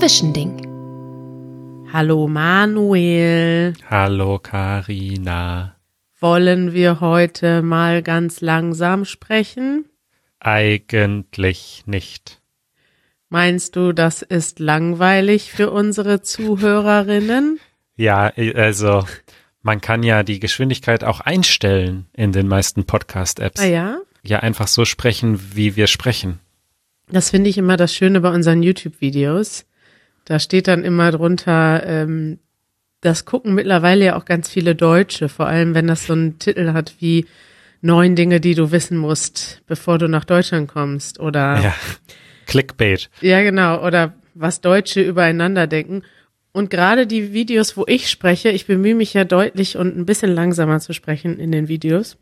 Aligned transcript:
Zwischending. 0.00 1.86
Hallo 1.92 2.26
Manuel. 2.26 3.74
Hallo 3.90 4.38
Karina. 4.38 5.76
Wollen 6.18 6.72
wir 6.72 7.00
heute 7.00 7.60
mal 7.60 8.02
ganz 8.02 8.40
langsam 8.40 9.04
sprechen? 9.04 9.84
Eigentlich 10.38 11.82
nicht. 11.84 12.40
Meinst 13.28 13.76
du, 13.76 13.92
das 13.92 14.22
ist 14.22 14.58
langweilig 14.58 15.52
für 15.52 15.70
unsere 15.70 16.22
Zuhörerinnen? 16.22 17.60
Ja, 17.96 18.32
also 18.54 19.04
man 19.60 19.82
kann 19.82 20.02
ja 20.02 20.22
die 20.22 20.40
Geschwindigkeit 20.40 21.04
auch 21.04 21.20
einstellen 21.20 22.06
in 22.14 22.32
den 22.32 22.48
meisten 22.48 22.86
Podcast-Apps. 22.86 23.60
Ah 23.60 23.66
ja? 23.66 23.98
Ja, 24.22 24.38
einfach 24.38 24.66
so 24.66 24.86
sprechen, 24.86 25.54
wie 25.54 25.76
wir 25.76 25.88
sprechen. 25.88 26.40
Das 27.10 27.28
finde 27.28 27.50
ich 27.50 27.58
immer 27.58 27.76
das 27.76 27.94
Schöne 27.94 28.22
bei 28.22 28.30
unseren 28.30 28.62
YouTube-Videos. 28.62 29.66
Da 30.24 30.38
steht 30.38 30.68
dann 30.68 30.84
immer 30.84 31.10
drunter, 31.10 31.82
ähm, 31.86 32.38
das 33.00 33.24
gucken 33.24 33.54
mittlerweile 33.54 34.04
ja 34.04 34.16
auch 34.16 34.24
ganz 34.24 34.48
viele 34.48 34.74
Deutsche, 34.74 35.28
vor 35.28 35.46
allem 35.46 35.74
wenn 35.74 35.86
das 35.86 36.06
so 36.06 36.12
einen 36.12 36.38
Titel 36.38 36.72
hat 36.72 36.94
wie 36.98 37.26
neun 37.80 38.14
Dinge, 38.14 38.40
die 38.40 38.54
du 38.54 38.72
wissen 38.72 38.98
musst, 38.98 39.62
bevor 39.66 39.98
du 39.98 40.06
nach 40.08 40.24
Deutschland 40.26 40.68
kommst 40.68 41.18
oder 41.18 41.60
Ja. 41.62 41.74
Clickbait. 42.46 43.08
ja 43.20 43.42
genau 43.42 43.84
oder 43.86 44.14
was 44.34 44.60
Deutsche 44.60 45.00
übereinander 45.02 45.66
denken. 45.66 46.02
Und 46.52 46.68
gerade 46.68 47.06
die 47.06 47.32
Videos, 47.32 47.76
wo 47.76 47.84
ich 47.86 48.10
spreche, 48.10 48.48
ich 48.50 48.66
bemühe 48.66 48.94
mich 48.94 49.14
ja 49.14 49.24
deutlich 49.24 49.76
und 49.76 49.96
ein 49.96 50.04
bisschen 50.04 50.34
langsamer 50.34 50.80
zu 50.80 50.92
sprechen 50.92 51.38
in 51.38 51.52
den 51.52 51.68
Videos. 51.68 52.16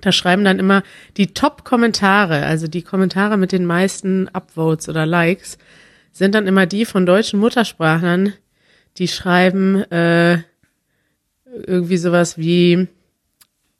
Da 0.00 0.12
schreiben 0.12 0.44
dann 0.44 0.58
immer 0.58 0.82
die 1.16 1.28
Top-Kommentare, 1.28 2.44
also 2.44 2.68
die 2.68 2.82
Kommentare 2.82 3.36
mit 3.36 3.50
den 3.52 3.64
meisten 3.64 4.28
Upvotes 4.28 4.88
oder 4.88 5.06
Likes, 5.06 5.58
sind 6.12 6.34
dann 6.34 6.46
immer 6.46 6.66
die 6.66 6.84
von 6.84 7.06
deutschen 7.06 7.40
Muttersprachlern, 7.40 8.32
die 8.96 9.08
schreiben 9.08 9.82
äh, 9.90 10.42
irgendwie 11.44 11.96
sowas 11.96 12.36
wie, 12.38 12.88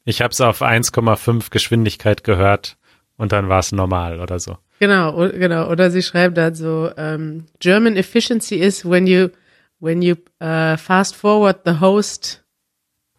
Ich 0.04 0.22
habe 0.22 0.32
es 0.32 0.40
auf 0.40 0.62
1,5 0.62 1.50
Geschwindigkeit 1.50 2.24
gehört 2.24 2.76
und 3.16 3.32
dann 3.32 3.48
war 3.48 3.58
es 3.58 3.72
normal 3.72 4.20
oder 4.20 4.38
so. 4.38 4.58
genau, 4.78 5.28
genau, 5.30 5.68
oder 5.70 5.90
sie 5.90 6.02
schreiben 6.02 6.34
dann 6.34 6.54
so, 6.54 6.90
ähm, 6.96 7.46
German 7.58 7.96
efficiency 7.96 8.56
is 8.56 8.84
when 8.88 9.06
you 9.06 9.28
when 9.80 10.02
you 10.02 10.14
uh, 10.40 10.76
fast 10.76 11.14
forward 11.14 11.58
the 11.64 11.80
host 11.80 12.42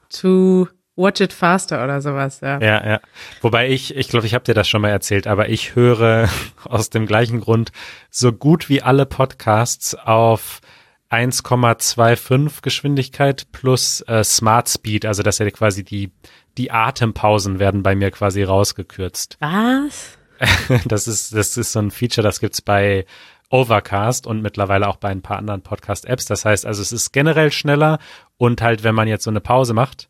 to 0.09 0.67
watch 0.99 1.21
it 1.21 1.33
faster 1.33 1.83
oder 1.83 2.01
sowas, 2.01 2.41
ja. 2.41 2.59
Ja, 2.59 2.85
ja. 2.85 2.99
Wobei 3.41 3.69
ich, 3.69 3.95
ich 3.95 4.09
glaube, 4.09 4.27
ich 4.27 4.33
habe 4.33 4.43
dir 4.43 4.53
das 4.53 4.67
schon 4.67 4.81
mal 4.81 4.89
erzählt, 4.89 5.25
aber 5.25 5.49
ich 5.49 5.75
höre 5.75 6.29
aus 6.65 6.89
dem 6.89 7.05
gleichen 7.05 7.39
Grund 7.39 7.71
so 8.09 8.31
gut 8.31 8.69
wie 8.69 8.81
alle 8.81 9.05
Podcasts 9.05 9.95
auf 9.95 10.61
1,25 11.09 12.61
Geschwindigkeit 12.61 13.47
plus 13.51 14.01
äh, 14.01 14.23
Smart 14.23 14.69
Speed, 14.69 15.05
also 15.05 15.23
dass 15.23 15.39
ja 15.39 15.49
quasi 15.49 15.83
die 15.83 16.11
die 16.57 16.71
Atempausen 16.71 17.57
werden 17.57 17.83
bei 17.83 17.95
mir 17.95 18.11
quasi 18.11 18.43
rausgekürzt. 18.43 19.37
Was? 19.39 20.17
Das 20.87 21.07
ist 21.07 21.33
das 21.33 21.57
ist 21.57 21.71
so 21.73 21.79
ein 21.79 21.91
Feature, 21.91 22.23
das 22.23 22.39
gibt's 22.39 22.61
bei 22.61 23.05
Overcast 23.49 24.27
und 24.27 24.41
mittlerweile 24.41 24.87
auch 24.87 24.97
bei 24.97 25.09
ein 25.09 25.21
paar 25.21 25.37
anderen 25.37 25.61
Podcast-Apps. 25.61 26.25
Das 26.25 26.45
heißt, 26.45 26.65
also 26.65 26.81
es 26.81 26.91
ist 26.91 27.11
generell 27.11 27.51
schneller 27.51 27.99
und 28.37 28.61
halt, 28.61 28.83
wenn 28.83 28.95
man 28.95 29.07
jetzt 29.07 29.23
so 29.23 29.31
eine 29.31 29.41
Pause 29.41 29.73
macht, 29.73 30.08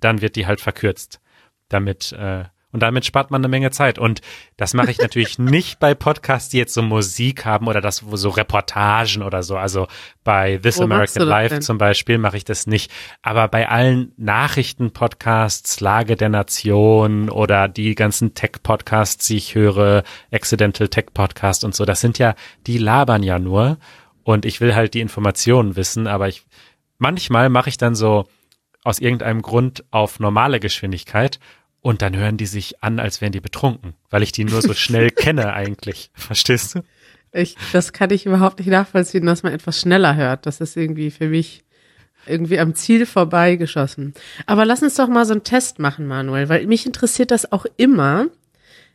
dann 0.00 0.20
wird 0.20 0.36
die 0.36 0.46
halt 0.46 0.60
verkürzt. 0.60 1.20
Damit, 1.68 2.12
äh, 2.12 2.44
und 2.72 2.82
damit 2.82 3.04
spart 3.04 3.30
man 3.30 3.40
eine 3.40 3.48
Menge 3.48 3.70
Zeit. 3.70 3.98
Und 3.98 4.20
das 4.56 4.74
mache 4.74 4.90
ich 4.90 4.98
natürlich 4.98 5.38
nicht 5.38 5.80
bei 5.80 5.94
Podcasts, 5.94 6.50
die 6.50 6.58
jetzt 6.58 6.74
so 6.74 6.82
Musik 6.82 7.44
haben 7.44 7.66
oder 7.66 7.80
das, 7.80 8.06
wo 8.06 8.16
so 8.16 8.30
Reportagen 8.30 9.22
oder 9.22 9.42
so. 9.42 9.56
Also 9.56 9.88
bei 10.22 10.58
This 10.58 10.78
Wo 10.78 10.84
American 10.84 11.26
Life 11.26 11.60
zum 11.60 11.78
Beispiel 11.78 12.18
mache 12.18 12.36
ich 12.36 12.44
das 12.44 12.66
nicht. 12.66 12.90
Aber 13.22 13.48
bei 13.48 13.68
allen 13.68 14.12
Nachrichten-Podcasts, 14.16 15.80
Lage 15.80 16.16
der 16.16 16.28
Nation 16.28 17.28
oder 17.28 17.68
die 17.68 17.94
ganzen 17.94 18.34
Tech-Podcasts, 18.34 19.26
die 19.26 19.36
ich 19.36 19.54
höre, 19.54 20.04
Accidental 20.30 20.88
Tech-Podcast 20.88 21.64
und 21.64 21.74
so, 21.74 21.84
das 21.84 22.00
sind 22.00 22.18
ja, 22.18 22.34
die 22.66 22.78
labern 22.78 23.22
ja 23.22 23.38
nur. 23.38 23.78
Und 24.22 24.44
ich 24.44 24.60
will 24.60 24.74
halt 24.74 24.94
die 24.94 25.00
Informationen 25.00 25.74
wissen, 25.76 26.06
aber 26.06 26.28
ich, 26.28 26.44
manchmal 26.98 27.48
mache 27.48 27.68
ich 27.68 27.78
dann 27.78 27.94
so 27.94 28.26
aus 28.84 28.98
irgendeinem 28.98 29.42
Grund 29.42 29.84
auf 29.90 30.20
normale 30.20 30.60
Geschwindigkeit 30.60 31.38
und 31.82 32.02
dann 32.02 32.16
hören 32.16 32.36
die 32.36 32.46
sich 32.46 32.82
an, 32.82 32.98
als 32.98 33.20
wären 33.20 33.32
die 33.32 33.40
betrunken, 33.40 33.94
weil 34.10 34.22
ich 34.22 34.32
die 34.32 34.44
nur 34.44 34.62
so 34.62 34.74
schnell 34.74 35.10
kenne 35.10 35.52
eigentlich. 35.52 36.10
Verstehst 36.14 36.74
du? 36.74 36.82
Ich, 37.32 37.56
das 37.72 37.92
kann 37.92 38.10
ich 38.10 38.26
überhaupt 38.26 38.58
nicht 38.58 38.68
nachvollziehen, 38.68 39.24
dass 39.24 39.42
man 39.42 39.52
etwas 39.52 39.80
schneller 39.80 40.16
hört. 40.16 40.46
Das 40.46 40.60
ist 40.60 40.76
irgendwie 40.76 41.10
für 41.10 41.28
mich 41.28 41.62
irgendwie 42.26 42.58
am 42.58 42.74
Ziel 42.74 43.06
vorbeigeschossen. 43.06 44.14
Aber 44.46 44.64
lass 44.64 44.82
uns 44.82 44.96
doch 44.96 45.08
mal 45.08 45.24
so 45.24 45.32
einen 45.32 45.44
Test 45.44 45.78
machen, 45.78 46.06
Manuel, 46.06 46.48
weil 46.48 46.66
mich 46.66 46.86
interessiert 46.86 47.30
das 47.30 47.50
auch 47.52 47.66
immer. 47.76 48.26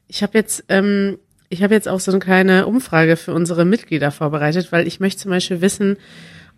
Ich 0.07 0.21
habe 0.21 0.37
jetzt, 0.37 0.65
ähm, 0.69 1.17
ich 1.49 1.63
habe 1.63 1.73
jetzt 1.73 1.87
auch 1.87 1.99
so 1.99 2.11
eine 2.11 2.19
kleine 2.19 2.67
Umfrage 2.67 3.15
für 3.15 3.33
unsere 3.33 3.65
Mitglieder 3.65 4.11
vorbereitet, 4.11 4.71
weil 4.71 4.85
ich 4.85 4.99
möchte 4.99 5.21
zum 5.21 5.31
Beispiel 5.31 5.61
wissen, 5.61 5.97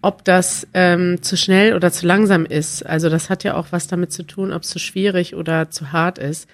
ob 0.01 0.23
das 0.23 0.67
ähm, 0.73 1.21
zu 1.21 1.37
schnell 1.37 1.73
oder 1.75 1.91
zu 1.91 2.05
langsam 2.05 2.45
ist. 2.45 2.85
Also 2.85 3.09
das 3.09 3.29
hat 3.29 3.43
ja 3.43 3.55
auch 3.55 3.67
was 3.71 3.87
damit 3.87 4.11
zu 4.11 4.23
tun, 4.23 4.53
ob 4.53 4.63
es 4.63 4.69
zu 4.69 4.79
schwierig 4.79 5.35
oder 5.35 5.69
zu 5.69 5.91
hart 5.91 6.17
ist. 6.17 6.47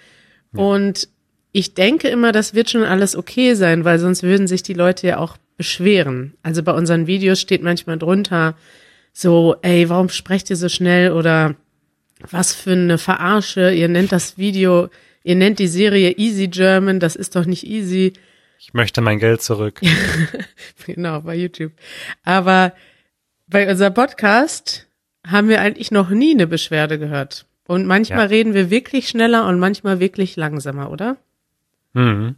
Und 0.55 1.07
ich 1.51 1.73
denke 1.73 2.07
immer, 2.09 2.31
das 2.31 2.53
wird 2.53 2.69
schon 2.69 2.83
alles 2.83 3.15
okay 3.15 3.53
sein, 3.55 3.85
weil 3.85 3.99
sonst 3.99 4.23
würden 4.23 4.47
sich 4.47 4.63
die 4.63 4.73
Leute 4.73 5.07
ja 5.07 5.17
auch 5.17 5.37
beschweren. 5.57 6.33
Also 6.43 6.63
bei 6.63 6.73
unseren 6.73 7.07
Videos 7.07 7.39
steht 7.39 7.63
manchmal 7.63 7.97
drunter 7.97 8.55
so, 9.13 9.55
ey, 9.61 9.89
warum 9.89 10.09
sprecht 10.09 10.49
ihr 10.49 10.55
so 10.55 10.69
schnell 10.69 11.11
oder 11.11 11.55
was 12.31 12.55
für 12.55 12.71
eine 12.71 12.97
Verarsche, 12.97 13.71
ihr 13.71 13.87
nennt 13.87 14.11
das 14.11 14.37
Video, 14.37 14.89
ihr 15.23 15.35
nennt 15.35 15.59
die 15.59 15.67
Serie 15.67 16.17
Easy 16.17 16.47
German, 16.47 16.99
das 16.99 17.15
ist 17.15 17.35
doch 17.35 17.45
nicht 17.45 17.67
easy. 17.67 18.13
Ich 18.59 18.73
möchte 18.73 19.01
mein 19.01 19.19
Geld 19.19 19.41
zurück. 19.41 19.81
Genau, 20.85 21.21
bei 21.21 21.35
YouTube. 21.35 21.71
Aber 22.23 22.73
bei 23.53 23.69
unserem 23.69 23.93
Podcast 23.93 24.87
haben 25.25 25.47
wir 25.47 25.61
eigentlich 25.61 25.91
noch 25.91 26.09
nie 26.09 26.31
eine 26.33 26.47
Beschwerde 26.47 26.97
gehört. 26.97 27.45
Und 27.67 27.85
manchmal 27.85 28.19
Ja. 28.21 28.25
reden 28.25 28.53
wir 28.55 28.69
wirklich 28.71 29.07
schneller 29.07 29.47
und 29.47 29.59
manchmal 29.59 29.99
wirklich 29.99 30.35
langsamer, 30.35 30.89
oder? 30.91 31.17
Mhm. 31.93 32.35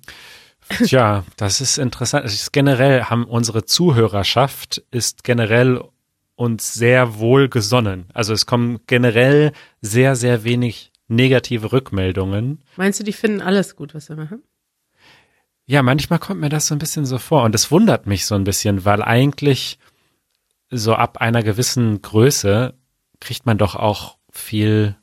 Tja, 0.84 1.24
das 1.38 1.62
ist 1.62 1.78
interessant. 1.78 2.26
Es 2.26 2.34
ist 2.34 2.52
generell 2.52 3.04
haben 3.06 3.24
unsere 3.26 3.64
Zuhörerschaft 3.66 4.84
ist 4.92 5.24
generell 5.24 5.82
uns 6.36 6.74
sehr 6.74 7.18
wohl 7.18 7.48
gesonnen. 7.48 8.06
Also 8.14 8.34
es 8.34 8.46
kommen 8.46 8.80
generell 8.86 9.54
sehr, 9.82 10.16
sehr 10.18 10.44
wenig 10.44 10.92
negative 11.08 11.72
Rückmeldungen. 11.72 12.62
Meinst 12.76 13.00
du, 13.00 13.04
die 13.06 13.14
finden 13.14 13.42
alles 13.42 13.76
gut, 13.78 13.96
was 13.96 14.10
wir 14.10 14.18
machen? 14.18 14.44
Ja, 15.66 15.82
manchmal 15.82 16.20
kommt 16.20 16.42
mir 16.42 16.50
das 16.50 16.68
so 16.68 16.76
ein 16.76 16.80
bisschen 16.80 17.06
so 17.06 17.20
vor 17.20 17.44
und 17.44 17.56
es 17.56 17.72
wundert 17.72 18.06
mich 18.06 18.26
so 18.26 18.36
ein 18.36 18.44
bisschen, 18.44 18.84
weil 18.86 19.02
eigentlich 19.02 19.80
so 20.70 20.94
ab 20.94 21.20
einer 21.20 21.44
gewissen 21.44 22.02
Größe 22.02 22.74
kriegt 23.20 23.46
man 23.46 23.58
doch 23.58 23.76
auch 23.76 24.18
viel 24.32 24.96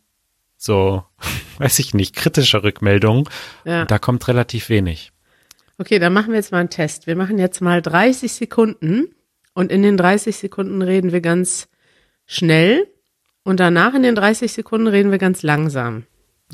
so, 0.57 1.05
weiß 1.59 1.79
ich 1.81 1.95
nicht, 1.95 2.15
kritische 2.15 2.63
Rückmeldungen. 2.63 3.29
Ja. 3.65 3.83
Und 3.83 3.91
da 3.91 3.99
kommt 3.99 4.27
relativ 4.29 4.69
wenig. 4.69 5.13
Okay, 5.79 5.99
dann 5.99 6.13
machen 6.13 6.29
wir 6.29 6.37
jetzt 6.37 6.53
mal 6.53 6.59
einen 6.59 6.71
Test. 6.71 7.07
Wir 7.07 7.17
machen 7.17 7.39
jetzt 7.39 7.61
mal 7.61 7.83
30 7.83 8.33
Sekunden 8.33 9.15
und 9.55 9.73
in 9.73 9.83
den 9.83 9.97
30 9.97 10.37
Sekunden 10.37 10.83
reden 10.83 11.13
wir 11.13 11.21
ganz 11.21 11.69
schnell 12.27 12.87
und 13.43 13.59
danach 13.59 13.95
in 13.95 14.03
den 14.03 14.15
30 14.15 14.53
Sekunden 14.53 14.87
reden 14.87 15.11
wir 15.11 15.19
ganz 15.19 15.43
langsam. 15.43 16.05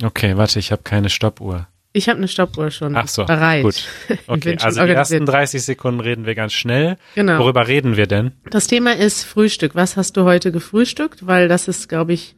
Okay, 0.03 0.37
warte, 0.37 0.59
ich 0.59 0.73
habe 0.73 0.83
keine 0.83 1.11
Stoppuhr. 1.11 1.69
Ich 1.99 2.09
habe 2.09 2.19
eine 2.19 2.29
Stoppuhr 2.29 2.71
schon 2.71 2.97
Ach 2.97 3.09
so, 3.09 3.25
bereit. 3.25 3.65
gut. 3.65 3.83
Okay, 4.29 4.29
also 4.29 4.45
die 4.47 4.51
ersten 4.51 4.81
organisiert. 4.81 5.29
30 5.29 5.63
Sekunden 5.65 6.01
reden 6.01 6.27
wir 6.27 6.37
ganz 6.37 6.53
schnell. 6.53 6.97
Genau. 7.17 7.41
Worüber 7.41 7.67
reden 7.67 7.97
wir 7.97 8.07
denn? 8.07 8.33
Das 8.51 8.69
Thema 8.69 8.95
ist 8.95 9.25
Frühstück. 9.25 9.75
Was 9.75 9.97
hast 9.97 10.17
du 10.17 10.23
heute 10.23 10.53
gefrühstückt? 10.53 11.27
Weil 11.27 11.49
das 11.49 11.67
ist, 11.67 11.89
glaube 11.89 12.13
ich, 12.13 12.37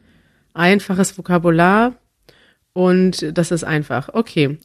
einfaches 0.55 1.15
Vokabular 1.15 1.93
und 2.73 3.37
das 3.37 3.51
ist 3.51 3.63
einfach. 3.63 4.09
Okay. 4.13 4.57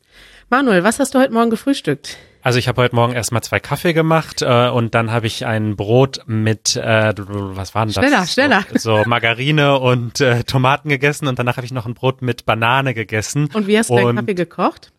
Manuel, 0.48 0.82
was 0.82 0.98
hast 0.98 1.14
du 1.14 1.18
heute 1.18 1.32
Morgen 1.34 1.50
gefrühstückt? 1.50 2.16
Also 2.46 2.60
ich 2.60 2.68
habe 2.68 2.80
heute 2.80 2.94
Morgen 2.94 3.12
erstmal 3.12 3.42
zwei 3.42 3.58
Kaffee 3.58 3.92
gemacht 3.92 4.40
äh, 4.40 4.68
und 4.68 4.94
dann 4.94 5.10
habe 5.10 5.26
ich 5.26 5.44
ein 5.44 5.74
Brot 5.74 6.20
mit, 6.26 6.76
äh, 6.76 7.12
was 7.16 7.74
war 7.74 7.84
denn 7.84 7.92
das? 7.92 8.04
Schneller, 8.04 8.26
schneller. 8.26 8.64
So, 8.78 8.98
so 8.98 9.08
Margarine 9.08 9.80
und 9.80 10.20
äh, 10.20 10.44
Tomaten 10.44 10.88
gegessen 10.88 11.26
und 11.26 11.40
danach 11.40 11.56
habe 11.56 11.66
ich 11.66 11.72
noch 11.72 11.86
ein 11.86 11.94
Brot 11.94 12.22
mit 12.22 12.46
Banane 12.46 12.94
gegessen. 12.94 13.50
Und 13.52 13.66
wie 13.66 13.76
hast 13.76 13.90
du 13.90 13.96
deinen 13.96 14.14
Kaffee 14.14 14.34
gekocht? 14.34 14.92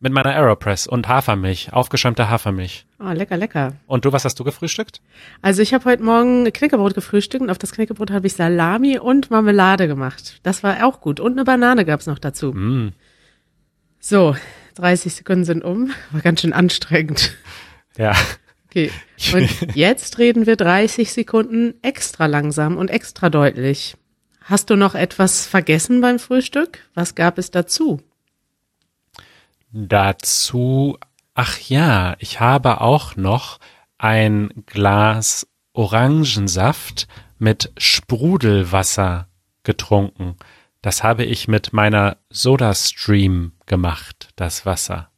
Mit 0.00 0.12
meiner 0.12 0.30
Aeropress 0.30 0.86
und 0.86 1.08
Hafermilch, 1.08 1.72
aufgeschäumte 1.72 2.30
Hafermilch. 2.30 2.86
Ah, 2.98 3.12
lecker, 3.12 3.36
lecker. 3.36 3.74
Und 3.86 4.04
du, 4.04 4.12
was 4.12 4.24
hast 4.24 4.38
du 4.38 4.44
gefrühstückt? 4.44 5.00
Also 5.42 5.60
ich 5.60 5.74
habe 5.74 5.84
heute 5.86 6.04
Morgen 6.04 6.44
Knickerbrot 6.52 6.94
gefrühstückt 6.94 7.42
und 7.42 7.50
auf 7.50 7.58
das 7.58 7.72
Knickerbrot 7.72 8.12
habe 8.12 8.28
ich 8.28 8.34
Salami 8.34 8.98
und 8.98 9.30
Marmelade 9.30 9.88
gemacht. 9.88 10.38
Das 10.44 10.62
war 10.62 10.86
auch 10.86 11.00
gut. 11.00 11.18
Und 11.18 11.32
eine 11.32 11.44
Banane 11.44 11.84
gab's 11.84 12.06
noch 12.06 12.20
dazu. 12.20 12.52
Mm. 12.52 12.92
So, 13.98 14.36
30 14.76 15.14
Sekunden 15.14 15.44
sind 15.44 15.64
um. 15.64 15.90
War 16.12 16.20
ganz 16.20 16.42
schön 16.42 16.52
anstrengend. 16.52 17.34
Ja, 17.96 18.14
Okay. 18.70 18.90
Und 19.32 19.74
jetzt 19.74 20.18
reden 20.18 20.46
wir 20.46 20.56
30 20.56 21.12
Sekunden 21.12 21.74
extra 21.82 22.26
langsam 22.26 22.76
und 22.76 22.90
extra 22.90 23.30
deutlich. 23.30 23.96
Hast 24.42 24.70
du 24.70 24.76
noch 24.76 24.94
etwas 24.94 25.46
vergessen 25.46 26.00
beim 26.00 26.18
Frühstück? 26.18 26.80
Was 26.94 27.14
gab 27.14 27.38
es 27.38 27.50
dazu? 27.50 28.00
Dazu, 29.72 30.98
ach 31.34 31.58
ja, 31.58 32.16
ich 32.18 32.40
habe 32.40 32.80
auch 32.80 33.16
noch 33.16 33.58
ein 33.98 34.64
Glas 34.66 35.46
Orangensaft 35.72 37.06
mit 37.38 37.72
Sprudelwasser 37.76 39.28
getrunken. 39.62 40.36
Das 40.82 41.02
habe 41.02 41.24
ich 41.24 41.48
mit 41.48 41.72
meiner 41.72 42.16
SodaStream 42.30 43.52
gemacht, 43.66 44.30
das 44.36 44.64
Wasser. 44.64 45.10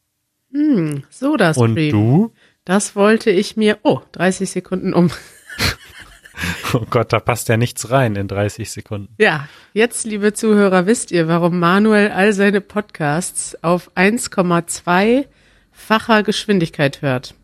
Hm, 0.52 1.04
SodaStream. 1.10 1.70
Und 1.70 1.76
du? 1.90 2.32
Das 2.64 2.96
wollte 2.96 3.30
ich 3.30 3.56
mir, 3.56 3.78
oh, 3.82 4.00
30 4.12 4.50
Sekunden 4.50 4.92
um. 4.92 5.10
Oh 6.72 6.86
Gott, 6.88 7.12
da 7.12 7.18
passt 7.20 7.48
ja 7.48 7.56
nichts 7.56 7.90
rein 7.90 8.14
in 8.16 8.28
30 8.28 8.70
Sekunden. 8.70 9.12
Ja, 9.18 9.48
jetzt, 9.72 10.06
liebe 10.06 10.32
Zuhörer, 10.32 10.86
wisst 10.86 11.10
ihr, 11.10 11.26
warum 11.28 11.58
Manuel 11.58 12.12
all 12.12 12.32
seine 12.32 12.60
Podcasts 12.60 13.58
auf 13.62 13.90
1,2-facher 13.96 16.22
Geschwindigkeit 16.22 17.02
hört. 17.02 17.34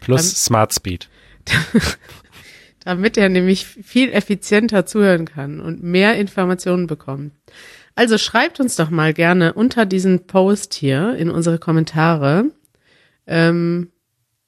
Plus 0.00 0.20
Dann, 0.20 0.36
Smart 0.36 0.74
Speed. 0.74 1.08
damit 2.84 3.16
er 3.16 3.28
nämlich 3.28 3.66
viel 3.66 4.12
effizienter 4.12 4.86
zuhören 4.86 5.24
kann 5.24 5.60
und 5.60 5.82
mehr 5.82 6.16
Informationen 6.16 6.86
bekommt. 6.86 7.32
Also 7.94 8.18
schreibt 8.18 8.60
uns 8.60 8.76
doch 8.76 8.90
mal 8.90 9.14
gerne 9.14 9.54
unter 9.54 9.86
diesen 9.86 10.26
Post 10.26 10.74
hier 10.74 11.14
in 11.16 11.30
unsere 11.30 11.58
Kommentare, 11.58 12.50
ähm, 13.26 13.90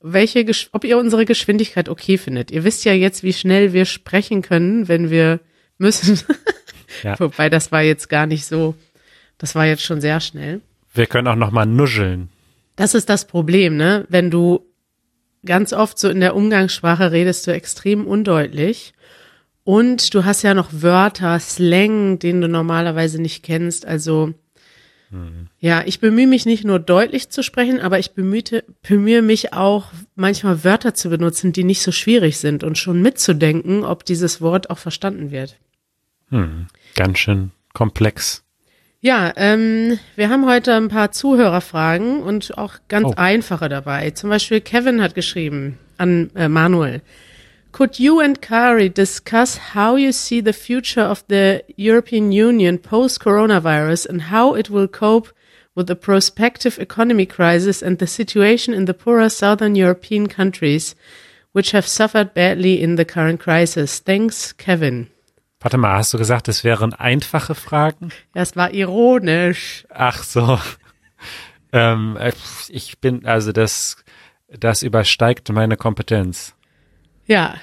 welche, 0.00 0.44
ob 0.72 0.84
ihr 0.84 0.98
unsere 0.98 1.24
Geschwindigkeit 1.24 1.88
okay 1.88 2.18
findet. 2.18 2.50
Ihr 2.50 2.64
wisst 2.64 2.84
ja 2.84 2.92
jetzt, 2.92 3.22
wie 3.22 3.32
schnell 3.32 3.72
wir 3.72 3.84
sprechen 3.84 4.42
können, 4.42 4.88
wenn 4.88 5.10
wir 5.10 5.40
müssen. 5.78 6.20
ja. 7.02 7.18
Wobei 7.18 7.50
das 7.50 7.72
war 7.72 7.82
jetzt 7.82 8.08
gar 8.08 8.26
nicht 8.26 8.46
so. 8.46 8.74
Das 9.38 9.54
war 9.54 9.66
jetzt 9.66 9.82
schon 9.82 10.00
sehr 10.00 10.20
schnell. 10.20 10.60
Wir 10.94 11.06
können 11.06 11.28
auch 11.28 11.36
noch 11.36 11.50
mal 11.50 11.66
nuscheln. 11.66 12.30
Das 12.76 12.94
ist 12.94 13.08
das 13.08 13.26
Problem, 13.26 13.76
ne? 13.76 14.06
Wenn 14.08 14.30
du 14.30 14.66
ganz 15.44 15.72
oft 15.72 15.98
so 15.98 16.08
in 16.08 16.20
der 16.20 16.34
Umgangssprache 16.34 17.12
redest 17.12 17.46
du 17.46 17.52
extrem 17.52 18.06
undeutlich 18.06 18.94
und 19.64 20.14
du 20.14 20.24
hast 20.24 20.42
ja 20.42 20.54
noch 20.54 20.68
Wörter, 20.70 21.38
Slang, 21.40 22.18
den 22.18 22.40
du 22.40 22.48
normalerweise 22.48 23.20
nicht 23.20 23.42
kennst. 23.42 23.86
Also 23.86 24.34
mhm. 25.10 25.48
ja, 25.60 25.82
ich 25.84 26.00
bemühe 26.00 26.26
mich 26.26 26.46
nicht 26.46 26.64
nur 26.64 26.78
deutlich 26.78 27.30
zu 27.30 27.42
sprechen, 27.42 27.80
aber 27.80 27.98
ich 27.98 28.12
bemühe, 28.12 28.64
bemühe 28.86 29.22
mich 29.22 29.52
auch 29.52 29.92
manchmal 30.14 30.64
Wörter 30.64 30.94
zu 30.94 31.10
benutzen, 31.10 31.52
die 31.52 31.64
nicht 31.64 31.82
so 31.82 31.92
schwierig 31.92 32.38
sind 32.38 32.64
und 32.64 32.78
schon 32.78 33.02
mitzudenken, 33.02 33.84
ob 33.84 34.04
dieses 34.04 34.40
Wort 34.40 34.70
auch 34.70 34.78
verstanden 34.78 35.30
wird. 35.30 35.56
Mhm. 36.30 36.66
Ganz 36.94 37.18
schön 37.18 37.50
komplex. 37.72 38.42
Ja, 39.00 39.32
ähm, 39.36 39.98
wir 40.16 40.30
haben 40.30 40.46
heute 40.46 40.74
ein 40.74 40.88
paar 40.88 41.12
Zuhörerfragen 41.12 42.22
und 42.22 42.56
auch 42.58 42.74
ganz 42.88 43.08
oh. 43.08 43.14
einfache 43.16 43.68
dabei. 43.68 44.10
Zum 44.10 44.30
Beispiel 44.30 44.60
Kevin 44.60 45.02
hat 45.02 45.14
geschrieben 45.14 45.78
an 45.98 46.30
äh, 46.34 46.48
Manuel. 46.48 47.02
Could 47.76 48.00
you 48.00 48.20
and 48.20 48.40
Kari 48.40 48.88
discuss 48.88 49.58
how 49.58 49.96
you 49.96 50.10
see 50.10 50.40
the 50.40 50.54
future 50.54 51.02
of 51.02 51.22
the 51.28 51.62
European 51.76 52.32
Union 52.32 52.78
post-coronavirus 52.78 54.06
and 54.08 54.22
how 54.32 54.54
it 54.54 54.70
will 54.70 54.88
cope 54.88 55.28
with 55.74 55.86
the 55.86 55.94
prospective 55.94 56.78
economy 56.78 57.26
crisis 57.26 57.82
and 57.82 57.98
the 57.98 58.06
situation 58.06 58.72
in 58.72 58.86
the 58.86 58.94
poorer 58.94 59.28
southern 59.28 59.74
European 59.74 60.26
countries, 60.26 60.94
which 61.52 61.72
have 61.72 61.86
suffered 61.86 62.32
badly 62.32 62.80
in 62.80 62.96
the 62.96 63.04
current 63.04 63.40
crisis? 63.40 63.98
Thanks, 63.98 64.54
Kevin. 64.54 65.10
Warte 65.60 65.76
mal, 65.76 65.98
hast 65.98 66.14
du 66.14 66.18
gesagt, 66.18 66.48
es 66.48 66.64
wären 66.64 66.94
einfache 66.94 67.54
Fragen? 67.54 68.10
Das 68.32 68.56
war 68.56 68.72
ironisch. 68.72 69.84
Ach 69.90 70.22
so. 70.24 70.58
ähm, 71.74 72.16
äh, 72.18 72.32
ich 72.70 72.98
bin, 73.02 73.26
also 73.26 73.52
das, 73.52 74.02
das 74.48 74.82
übersteigt 74.82 75.52
meine 75.52 75.76
Kompetenz. 75.76 76.55
Ja, 77.26 77.56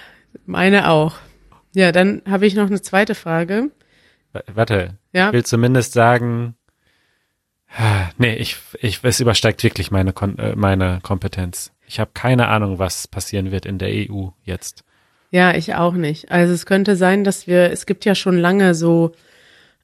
meine 0.46 0.90
auch. 0.90 1.16
Ja, 1.74 1.92
dann 1.92 2.22
habe 2.28 2.46
ich 2.46 2.56
noch 2.56 2.68
eine 2.68 2.82
zweite 2.82 3.16
Frage. 3.16 3.72
Warte, 4.54 4.98
ja? 5.12 5.28
ich 5.28 5.34
will 5.34 5.46
zumindest 5.46 5.94
sagen, 5.94 6.56
nee, 8.18 8.36
ich, 8.36 8.58
ich, 8.80 9.04
es 9.04 9.20
übersteigt 9.20 9.64
wirklich 9.64 9.92
meine, 9.92 10.14
äh, 10.38 10.56
meine 10.56 11.00
Kompetenz. 11.02 11.72
Ich 11.88 12.00
habe 12.00 12.12
keine 12.14 12.48
Ahnung, 12.48 12.80
was 12.80 13.08
passieren 13.08 13.52
wird 13.52 13.66
in 13.66 13.78
der 13.78 13.90
EU 13.90 14.30
jetzt. 14.44 14.84
Ja, 15.32 15.56
ich 15.56 15.74
auch 15.76 15.94
nicht. 15.94 16.32
Also 16.32 16.54
es 16.54 16.66
könnte 16.66 16.96
sein, 16.96 17.24
dass 17.24 17.48
wir, 17.48 17.72
es 17.72 17.86
gibt 17.86 18.06
ja 18.06 18.16
schon 18.16 18.38
lange 18.38 18.76
so 18.76 19.14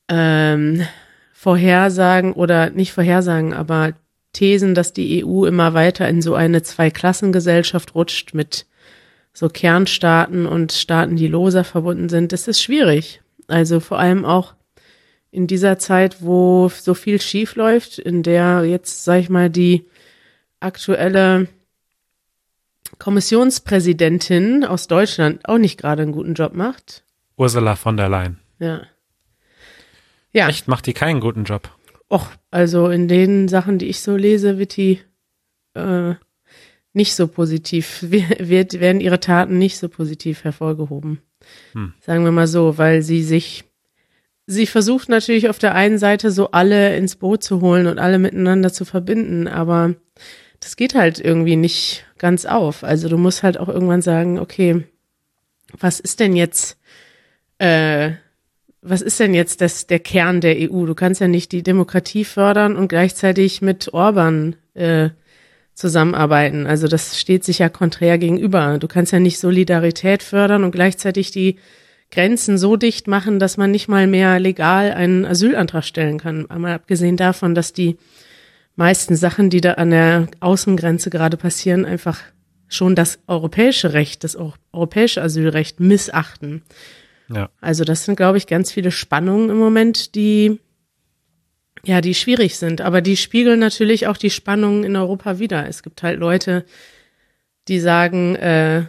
ähm, 0.07 0.85
Vorhersagen 1.33 2.33
oder 2.33 2.69
nicht 2.69 2.93
Vorhersagen, 2.93 3.53
aber 3.53 3.93
Thesen, 4.33 4.75
dass 4.75 4.93
die 4.93 5.25
EU 5.25 5.45
immer 5.45 5.73
weiter 5.73 6.07
in 6.07 6.21
so 6.21 6.35
eine 6.35 6.61
Zweiklassengesellschaft 6.61 7.95
rutscht 7.95 8.33
mit 8.33 8.67
so 9.33 9.49
Kernstaaten 9.49 10.45
und 10.45 10.71
Staaten, 10.71 11.15
die 11.15 11.27
loser 11.27 11.63
verbunden 11.63 12.09
sind. 12.09 12.31
Das 12.31 12.47
ist 12.47 12.61
schwierig. 12.61 13.21
Also 13.47 13.79
vor 13.79 13.99
allem 13.99 14.25
auch 14.25 14.53
in 15.31 15.47
dieser 15.47 15.79
Zeit, 15.79 16.21
wo 16.21 16.69
so 16.69 16.93
viel 16.93 17.21
schief 17.21 17.55
läuft, 17.55 17.99
in 17.99 18.23
der 18.23 18.63
jetzt, 18.65 19.03
sag 19.05 19.19
ich 19.19 19.29
mal, 19.29 19.49
die 19.49 19.85
aktuelle 20.59 21.47
Kommissionspräsidentin 22.97 24.65
aus 24.65 24.87
Deutschland 24.87 25.47
auch 25.47 25.57
nicht 25.57 25.79
gerade 25.79 26.01
einen 26.01 26.11
guten 26.11 26.33
Job 26.33 26.53
macht. 26.53 27.03
Ursula 27.37 27.75
von 27.75 27.95
der 27.95 28.09
Leyen. 28.09 28.39
Ja. 28.59 28.81
Ja. 30.31 30.49
Echt, 30.49 30.67
macht 30.67 30.85
die 30.85 30.93
keinen 30.93 31.19
guten 31.21 31.43
Job? 31.43 31.69
Och, 32.11 32.27
also 32.51 32.89
in 32.89 33.07
den 33.07 33.47
Sachen, 33.47 33.77
die 33.77 33.87
ich 33.87 34.01
so 34.01 34.15
lese, 34.15 34.57
wird 34.57 34.75
die 34.75 34.99
äh, 35.75 36.15
nicht 36.93 37.15
so 37.15 37.27
positiv, 37.27 37.99
wird, 38.01 38.79
werden 38.79 39.01
ihre 39.01 39.19
Taten 39.19 39.57
nicht 39.57 39.77
so 39.77 39.89
positiv 39.89 40.43
hervorgehoben. 40.43 41.19
Hm. 41.73 41.93
Sagen 42.01 42.23
wir 42.23 42.31
mal 42.31 42.47
so, 42.47 42.77
weil 42.77 43.01
sie 43.01 43.23
sich, 43.23 43.63
sie 44.45 44.65
versucht 44.65 45.09
natürlich 45.09 45.49
auf 45.49 45.59
der 45.59 45.75
einen 45.75 45.97
Seite 45.97 46.31
so 46.31 46.51
alle 46.51 46.95
ins 46.97 47.15
Boot 47.15 47.43
zu 47.43 47.61
holen 47.61 47.87
und 47.87 47.99
alle 47.99 48.19
miteinander 48.19 48.73
zu 48.73 48.85
verbinden, 48.85 49.47
aber 49.47 49.95
das 50.59 50.75
geht 50.75 50.95
halt 50.95 51.19
irgendwie 51.19 51.55
nicht 51.55 52.05
ganz 52.17 52.45
auf. 52.45 52.83
Also 52.83 53.07
du 53.07 53.17
musst 53.17 53.43
halt 53.43 53.57
auch 53.57 53.69
irgendwann 53.69 54.01
sagen, 54.01 54.39
okay, 54.39 54.83
was 55.77 55.99
ist 55.99 56.19
denn 56.19 56.35
jetzt, 56.35 56.77
äh, 57.59 58.11
was 58.81 59.01
ist 59.01 59.19
denn 59.19 59.33
jetzt 59.33 59.61
das, 59.61 59.87
der 59.87 59.99
Kern 59.99 60.41
der 60.41 60.55
EU? 60.57 60.85
Du 60.85 60.95
kannst 60.95 61.21
ja 61.21 61.27
nicht 61.27 61.51
die 61.51 61.63
Demokratie 61.63 62.25
fördern 62.25 62.75
und 62.75 62.87
gleichzeitig 62.87 63.61
mit 63.61 63.93
Orban 63.93 64.55
äh, 64.73 65.09
zusammenarbeiten. 65.79 66.67
Also 66.67 66.87
das 66.87 67.19
steht 67.19 67.45
sich 67.45 67.59
ja 67.59 67.69
konträr 67.69 68.17
gegenüber. 68.17 68.77
Du 68.79 68.87
kannst 68.87 69.13
ja 69.13 69.19
nicht 69.19 69.39
Solidarität 69.39 70.23
fördern 70.23 70.65
und 70.65 70.71
gleichzeitig 70.71 71.31
die 71.31 71.55
Grenzen 72.11 72.57
so 72.57 72.75
dicht 72.75 73.07
machen, 73.07 73.39
dass 73.39 73.55
man 73.55 73.71
nicht 73.71 73.87
mal 73.87 74.05
mehr 74.05 74.39
legal 74.39 74.91
einen 74.91 75.25
Asylantrag 75.25 75.85
stellen 75.85 76.19
kann. 76.19 76.49
Einmal 76.49 76.73
abgesehen 76.73 77.15
davon, 77.15 77.55
dass 77.55 77.71
die 77.71 77.97
meisten 78.75 79.15
Sachen, 79.15 79.49
die 79.49 79.61
da 79.61 79.73
an 79.73 79.91
der 79.91 80.27
Außengrenze 80.41 81.09
gerade 81.09 81.37
passieren, 81.37 81.85
einfach 81.85 82.19
schon 82.67 82.93
das 82.95 83.19
europäische 83.27 83.93
Recht, 83.93 84.23
das 84.23 84.37
europäische 84.73 85.21
Asylrecht 85.21 85.79
missachten. 85.79 86.61
Ja. 87.33 87.49
Also 87.61 87.85
das 87.85 88.03
sind, 88.03 88.15
glaube 88.15 88.37
ich, 88.37 88.47
ganz 88.47 88.71
viele 88.71 88.91
Spannungen 88.91 89.49
im 89.49 89.57
Moment, 89.57 90.15
die 90.15 90.59
ja, 91.85 92.01
die 92.01 92.13
schwierig 92.13 92.57
sind, 92.57 92.81
aber 92.81 93.01
die 93.01 93.17
spiegeln 93.17 93.59
natürlich 93.59 94.07
auch 94.07 94.17
die 94.17 94.29
Spannungen 94.29 94.83
in 94.83 94.95
Europa 94.95 95.39
wieder. 95.39 95.67
Es 95.67 95.83
gibt 95.83 96.03
halt 96.03 96.19
Leute, 96.19 96.65
die 97.67 97.79
sagen, 97.79 98.35
äh, 98.35 98.83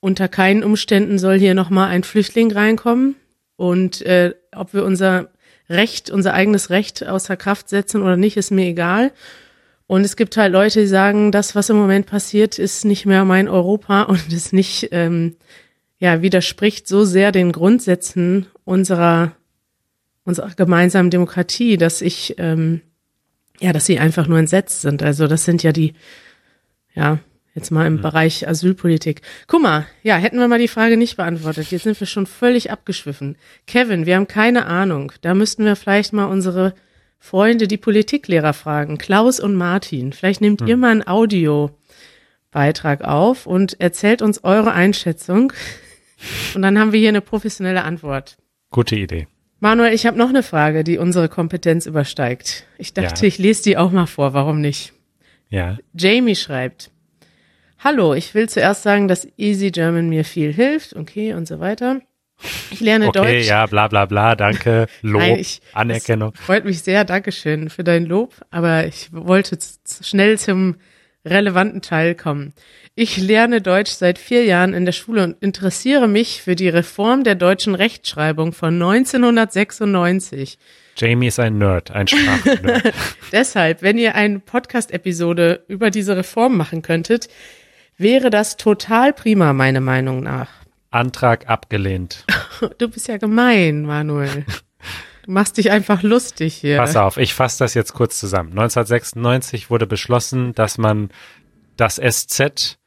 unter 0.00 0.28
keinen 0.28 0.62
Umständen 0.62 1.18
soll 1.18 1.38
hier 1.38 1.54
nochmal 1.54 1.88
ein 1.88 2.04
Flüchtling 2.04 2.52
reinkommen 2.52 3.16
und 3.56 4.02
äh, 4.02 4.34
ob 4.54 4.74
wir 4.74 4.84
unser 4.84 5.30
Recht, 5.68 6.10
unser 6.10 6.34
eigenes 6.34 6.68
Recht 6.70 7.06
außer 7.06 7.36
Kraft 7.36 7.68
setzen 7.68 8.02
oder 8.02 8.16
nicht, 8.16 8.36
ist 8.36 8.50
mir 8.50 8.66
egal. 8.66 9.12
Und 9.86 10.02
es 10.02 10.16
gibt 10.16 10.36
halt 10.36 10.52
Leute, 10.52 10.80
die 10.80 10.86
sagen, 10.86 11.30
das, 11.32 11.54
was 11.54 11.70
im 11.70 11.76
Moment 11.76 12.06
passiert, 12.06 12.58
ist 12.58 12.84
nicht 12.84 13.06
mehr 13.06 13.24
mein 13.24 13.48
Europa 13.48 14.02
und 14.08 14.32
ist 14.32 14.52
nicht, 14.52 14.88
ähm, 14.92 15.36
ja, 15.98 16.22
widerspricht 16.22 16.86
so 16.88 17.04
sehr 17.04 17.32
den 17.32 17.52
Grundsätzen 17.52 18.46
unserer, 18.64 19.32
unserer 20.24 20.50
gemeinsamen 20.54 21.10
Demokratie, 21.10 21.76
dass 21.76 22.00
ich, 22.00 22.34
ähm, 22.38 22.80
ja, 23.60 23.72
dass 23.72 23.86
sie 23.86 23.98
einfach 23.98 24.26
nur 24.26 24.38
entsetzt 24.38 24.82
sind. 24.82 25.02
Also 25.02 25.26
das 25.26 25.44
sind 25.44 25.62
ja 25.62 25.72
die, 25.72 25.94
ja, 26.94 27.18
Jetzt 27.54 27.70
mal 27.70 27.86
im 27.86 27.94
mhm. 27.94 28.02
Bereich 28.02 28.48
Asylpolitik. 28.48 29.22
Guck 29.46 29.62
mal, 29.62 29.86
ja, 30.02 30.16
hätten 30.16 30.38
wir 30.38 30.48
mal 30.48 30.58
die 30.58 30.68
Frage 30.68 30.96
nicht 30.96 31.16
beantwortet. 31.16 31.70
Jetzt 31.70 31.84
sind 31.84 31.98
wir 31.98 32.06
schon 32.06 32.26
völlig 32.26 32.70
abgeschwiffen. 32.70 33.36
Kevin, 33.66 34.06
wir 34.06 34.16
haben 34.16 34.26
keine 34.26 34.66
Ahnung. 34.66 35.12
Da 35.20 35.34
müssten 35.34 35.64
wir 35.64 35.76
vielleicht 35.76 36.12
mal 36.12 36.24
unsere 36.24 36.74
Freunde, 37.20 37.68
die 37.68 37.76
Politiklehrer 37.76 38.54
fragen. 38.54 38.98
Klaus 38.98 39.38
und 39.38 39.54
Martin. 39.54 40.12
Vielleicht 40.12 40.40
nehmt 40.40 40.62
mhm. 40.62 40.66
ihr 40.66 40.76
mal 40.76 40.90
ein 40.90 41.06
Audio 41.06 41.70
Beitrag 42.50 43.02
auf 43.02 43.46
und 43.46 43.80
erzählt 43.80 44.20
uns 44.20 44.42
eure 44.42 44.72
Einschätzung. 44.72 45.52
Und 46.54 46.62
dann 46.62 46.78
haben 46.78 46.92
wir 46.92 47.00
hier 47.00 47.10
eine 47.10 47.20
professionelle 47.20 47.82
Antwort. 47.82 48.38
Gute 48.70 48.96
Idee. 48.96 49.26
Manuel, 49.60 49.94
ich 49.94 50.06
habe 50.06 50.18
noch 50.18 50.28
eine 50.28 50.42
Frage, 50.42 50.84
die 50.84 50.98
unsere 50.98 51.28
Kompetenz 51.28 51.86
übersteigt. 51.86 52.64
Ich 52.78 52.92
dachte, 52.92 53.22
Ja. 53.22 53.28
ich 53.28 53.38
lese 53.38 53.62
die 53.62 53.76
auch 53.76 53.90
mal 53.92 54.06
vor, 54.06 54.34
warum 54.34 54.60
nicht? 54.60 54.92
Ja. 55.48 55.78
Jamie 55.94 56.36
schreibt, 56.36 56.90
Hallo, 57.78 58.14
ich 58.14 58.34
will 58.34 58.48
zuerst 58.48 58.82
sagen, 58.82 59.08
dass 59.08 59.28
Easy 59.36 59.70
German 59.70 60.08
mir 60.08 60.24
viel 60.24 60.52
hilft, 60.54 60.96
okay, 60.96 61.34
und 61.34 61.46
so 61.46 61.60
weiter. 61.60 62.00
Ich 62.70 62.80
lerne 62.80 63.08
Okay, 63.08 63.18
Deutsch. 63.38 63.46
ja, 63.48 63.66
bla 63.66 63.88
bla 63.88 64.06
bla, 64.06 64.34
danke. 64.36 64.86
Lob, 65.02 65.20
Nein, 65.20 65.38
ich- 65.38 65.60
Anerkennung. 65.74 66.32
Freut 66.34 66.64
mich 66.64 66.82
sehr, 66.82 67.04
Dankeschön 67.04 67.68
für 67.70 67.84
dein 67.84 68.06
Lob, 68.06 68.34
aber 68.50 68.86
ich 68.86 69.08
wollte 69.12 69.58
schnell 70.02 70.38
zum 70.38 70.76
relevanten 71.24 71.82
Teil 71.82 72.14
kommen. 72.14 72.52
Ich 72.94 73.16
lerne 73.16 73.60
Deutsch 73.60 73.92
seit 73.92 74.18
vier 74.18 74.44
Jahren 74.44 74.74
in 74.74 74.84
der 74.84 74.92
Schule 74.92 75.24
und 75.24 75.36
interessiere 75.42 76.06
mich 76.06 76.42
für 76.42 76.54
die 76.54 76.68
Reform 76.68 77.24
der 77.24 77.34
deutschen 77.34 77.74
Rechtschreibung 77.74 78.52
von 78.52 78.74
1996. 78.74 80.58
Jamie 80.96 81.26
ist 81.26 81.40
ein 81.40 81.58
Nerd, 81.58 81.90
ein 81.90 82.06
Sprachnerd. 82.06 82.94
Deshalb, 83.32 83.82
wenn 83.82 83.98
ihr 83.98 84.14
eine 84.14 84.38
Podcast-Episode 84.38 85.64
über 85.66 85.90
diese 85.90 86.16
Reform 86.16 86.56
machen 86.56 86.82
könntet, 86.82 87.28
wäre 87.98 88.30
das 88.30 88.56
total 88.56 89.12
prima, 89.12 89.52
meiner 89.52 89.80
Meinung 89.80 90.22
nach. 90.22 90.48
Antrag 90.90 91.48
abgelehnt. 91.48 92.24
Du 92.78 92.88
bist 92.88 93.08
ja 93.08 93.16
gemein, 93.16 93.82
Manuel. 93.82 94.44
Du 95.24 95.32
machst 95.32 95.56
dich 95.56 95.70
einfach 95.70 96.02
lustig 96.02 96.54
hier. 96.54 96.76
Pass 96.76 96.96
auf, 96.96 97.16
ich 97.16 97.32
fasse 97.32 97.58
das 97.60 97.72
jetzt 97.72 97.94
kurz 97.94 98.20
zusammen. 98.20 98.50
1996 98.50 99.70
wurde 99.70 99.86
beschlossen, 99.86 100.52
dass 100.54 100.76
man 100.76 101.08
das 101.76 101.96
SZ 101.96 102.78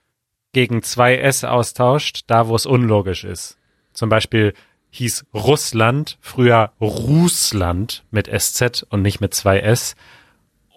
gegen 0.54 0.84
zwei 0.84 1.18
S 1.18 1.44
austauscht, 1.44 2.26
da 2.28 2.48
wo 2.48 2.56
es 2.56 2.68
unlogisch 2.68 3.24
ist. 3.24 3.58
Zum 3.92 4.10
Beispiel 4.10 4.54
hieß 4.92 5.26
Russland 5.34 6.20
früher 6.22 6.74
Russland 6.80 8.04
mit 8.12 8.28
SZ 8.28 8.86
und 8.90 9.02
nicht 9.02 9.20
mit 9.20 9.34
zwei 9.34 9.60
S. 9.60 9.96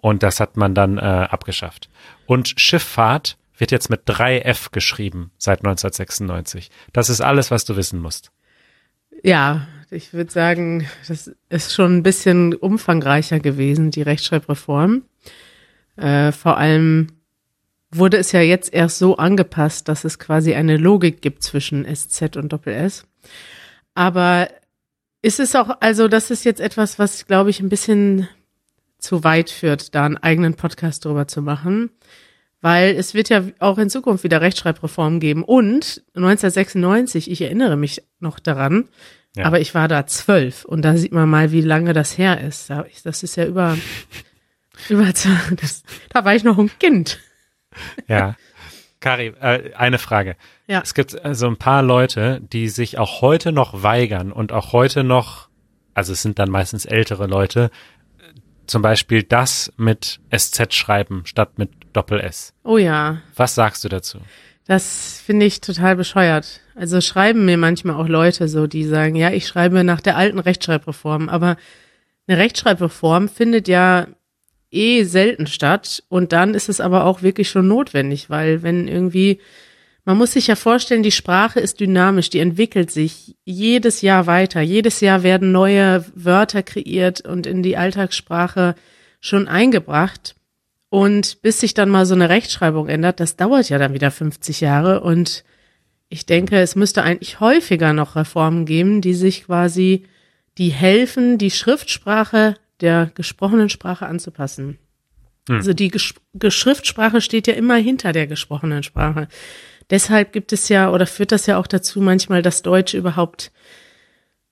Und 0.01 0.23
das 0.23 0.39
hat 0.39 0.57
man 0.57 0.73
dann 0.73 0.97
äh, 0.97 1.01
abgeschafft. 1.01 1.89
Und 2.25 2.55
Schifffahrt 2.59 3.37
wird 3.55 3.71
jetzt 3.71 3.91
mit 3.91 4.01
drei 4.05 4.39
F 4.39 4.71
geschrieben 4.71 5.29
seit 5.37 5.59
1996. 5.59 6.71
Das 6.91 7.09
ist 7.09 7.21
alles, 7.21 7.51
was 7.51 7.65
du 7.65 7.75
wissen 7.75 7.99
musst. 7.99 8.31
Ja, 9.23 9.67
ich 9.89 10.13
würde 10.13 10.31
sagen, 10.31 10.87
das 11.07 11.31
ist 11.49 11.73
schon 11.73 11.97
ein 11.97 12.03
bisschen 12.03 12.55
umfangreicher 12.55 13.39
gewesen, 13.39 13.91
die 13.91 14.01
Rechtschreibreform. 14.01 15.03
Äh, 15.97 16.31
vor 16.31 16.57
allem 16.57 17.07
wurde 17.91 18.17
es 18.17 18.31
ja 18.31 18.41
jetzt 18.41 18.73
erst 18.73 18.99
so 18.99 19.17
angepasst, 19.17 19.87
dass 19.87 20.05
es 20.05 20.17
quasi 20.17 20.53
eine 20.53 20.77
Logik 20.77 21.21
gibt 21.21 21.43
zwischen 21.43 21.85
SZ 21.85 22.37
und 22.37 22.53
Doppel-S. 22.53 23.05
Aber 23.93 24.47
ist 25.21 25.39
es 25.39 25.55
auch, 25.55 25.77
also 25.81 26.07
das 26.07 26.31
ist 26.31 26.45
jetzt 26.45 26.61
etwas, 26.61 26.97
was, 26.97 27.27
glaube 27.27 27.49
ich, 27.49 27.59
ein 27.59 27.69
bisschen 27.69 28.27
zu 28.97 29.23
weit 29.23 29.49
führt, 29.49 29.93
da 29.93 30.05
einen 30.05 30.17
eigenen 30.17 30.55
Podcast 30.55 31.05
drüber 31.05 31.27
zu 31.27 31.41
machen. 31.41 31.89
Weil 32.61 32.95
es 32.95 33.13
wird 33.13 33.29
ja 33.29 33.43
auch 33.59 33.77
in 33.79 33.89
Zukunft 33.89 34.23
wieder 34.23 34.39
Rechtschreibreformen 34.41 35.19
geben. 35.19 35.43
Und 35.43 36.03
1996, 36.15 37.29
ich 37.31 37.41
erinnere 37.41 37.75
mich 37.75 38.03
noch 38.19 38.39
daran, 38.39 38.87
Ja. 39.35 39.45
aber 39.45 39.59
ich 39.59 39.73
war 39.73 39.87
da 39.87 40.05
zwölf 40.05 40.65
und 40.65 40.83
da 40.83 40.95
sieht 40.95 41.11
man 41.11 41.27
mal, 41.29 41.51
wie 41.51 41.61
lange 41.61 41.93
das 41.93 42.17
her 42.17 42.39
ist. 42.41 42.69
Das 43.03 43.23
ist 43.23 43.35
ja 43.35 43.45
über, 43.45 43.77
über, 44.89 45.05
das, 45.05 45.83
da 46.09 46.23
war 46.25 46.35
ich 46.35 46.43
noch 46.43 46.57
ein 46.59 46.69
Kind. 46.79 47.19
Ja. 48.07 48.35
Kari, 48.99 49.33
äh, 49.41 49.73
eine 49.73 49.97
Frage. 49.97 50.35
Ja. 50.67 50.81
Es 50.83 50.93
gibt 50.93 51.15
äh, 51.25 51.33
so 51.33 51.47
ein 51.47 51.57
paar 51.57 51.81
Leute, 51.81 52.39
die 52.53 52.69
sich 52.69 52.99
auch 52.99 53.21
heute 53.21 53.51
noch 53.51 53.81
weigern 53.81 54.31
und 54.31 54.51
auch 54.51 54.73
heute 54.73 55.03
noch, 55.03 55.49
also 55.95 56.13
es 56.13 56.21
sind 56.21 56.37
dann 56.37 56.51
meistens 56.51 56.85
ältere 56.85 57.25
Leute, 57.25 57.71
zum 58.71 58.81
Beispiel 58.81 59.21
das 59.21 59.71
mit 59.75 60.21
SZ 60.33 60.73
schreiben 60.73 61.23
statt 61.25 61.57
mit 61.57 61.69
Doppel-S. 61.93 62.53
Oh 62.63 62.77
ja, 62.77 63.21
Was 63.35 63.55
sagst 63.55 63.83
du 63.83 63.89
dazu? 63.89 64.19
das 64.67 65.21
finde 65.25 65.45
ich 65.45 65.59
total 65.59 65.97
bescheuert. 65.97 66.61
Also 66.75 67.01
schreiben 67.01 67.43
mir 67.43 67.57
manchmal 67.57 67.95
auch 67.97 68.07
Leute 68.07 68.47
so, 68.47 68.67
die 68.67 68.85
sagen, 68.85 69.15
ja, 69.15 69.29
ich 69.31 69.45
schreibe 69.45 69.83
nach 69.83 69.99
der 69.99 70.15
alten 70.15 70.39
Rechtschreibreform, 70.39 71.27
aber 71.27 71.57
eine 72.27 72.37
Rechtschreibreform 72.37 73.27
findet 73.27 73.67
ja 73.67 74.07
eh 74.69 75.03
selten 75.03 75.47
statt 75.47 76.03
und 76.07 76.31
dann 76.31 76.53
ist 76.53 76.69
es 76.69 76.79
aber 76.79 77.03
auch 77.03 77.21
wirklich 77.21 77.49
schon 77.49 77.67
notwendig, 77.67 78.29
weil 78.29 78.63
wenn 78.63 78.87
irgendwie 78.87 79.41
man 80.05 80.17
muss 80.17 80.33
sich 80.33 80.47
ja 80.47 80.55
vorstellen, 80.55 81.03
die 81.03 81.11
Sprache 81.11 81.59
ist 81.59 81.79
dynamisch, 81.79 82.29
die 82.29 82.39
entwickelt 82.39 82.89
sich 82.89 83.35
jedes 83.45 84.01
Jahr 84.01 84.25
weiter. 84.25 84.61
Jedes 84.61 84.99
Jahr 84.99 85.23
werden 85.23 85.51
neue 85.51 86.05
Wörter 86.15 86.63
kreiert 86.63 87.21
und 87.21 87.45
in 87.45 87.61
die 87.61 87.77
Alltagssprache 87.77 88.75
schon 89.19 89.47
eingebracht. 89.47 90.35
Und 90.89 91.41
bis 91.41 91.59
sich 91.59 91.73
dann 91.73 91.89
mal 91.89 92.05
so 92.05 92.15
eine 92.15 92.29
Rechtschreibung 92.29 92.89
ändert, 92.89 93.19
das 93.19 93.37
dauert 93.37 93.69
ja 93.69 93.77
dann 93.77 93.93
wieder 93.93 94.11
50 94.11 94.59
Jahre. 94.59 95.01
Und 95.01 95.45
ich 96.09 96.25
denke, 96.25 96.59
es 96.59 96.75
müsste 96.75 97.03
eigentlich 97.03 97.39
häufiger 97.39 97.93
noch 97.93 98.15
Reformen 98.15 98.65
geben, 98.65 99.01
die 99.01 99.13
sich 99.13 99.45
quasi, 99.45 100.03
die 100.57 100.69
helfen, 100.69 101.37
die 101.37 101.51
Schriftsprache 101.51 102.55
der 102.81 103.11
gesprochenen 103.13 103.69
Sprache 103.69 104.07
anzupassen. 104.07 104.79
Also 105.47 105.73
die 105.73 105.89
Gesch 105.89 106.15
Geschriftsprache 106.33 107.21
steht 107.21 107.47
ja 107.47 107.53
immer 107.53 107.75
hinter 107.75 108.11
der 108.11 108.27
gesprochenen 108.27 108.83
Sprache. 108.83 109.27
Deshalb 109.91 110.31
gibt 110.31 110.53
es 110.53 110.69
ja 110.69 110.89
oder 110.91 111.05
führt 111.05 111.31
das 111.31 111.45
ja 111.45 111.57
auch 111.57 111.67
dazu 111.67 112.01
manchmal, 112.01 112.41
dass 112.41 112.63
Deutsche 112.63 112.97
überhaupt 112.97 113.51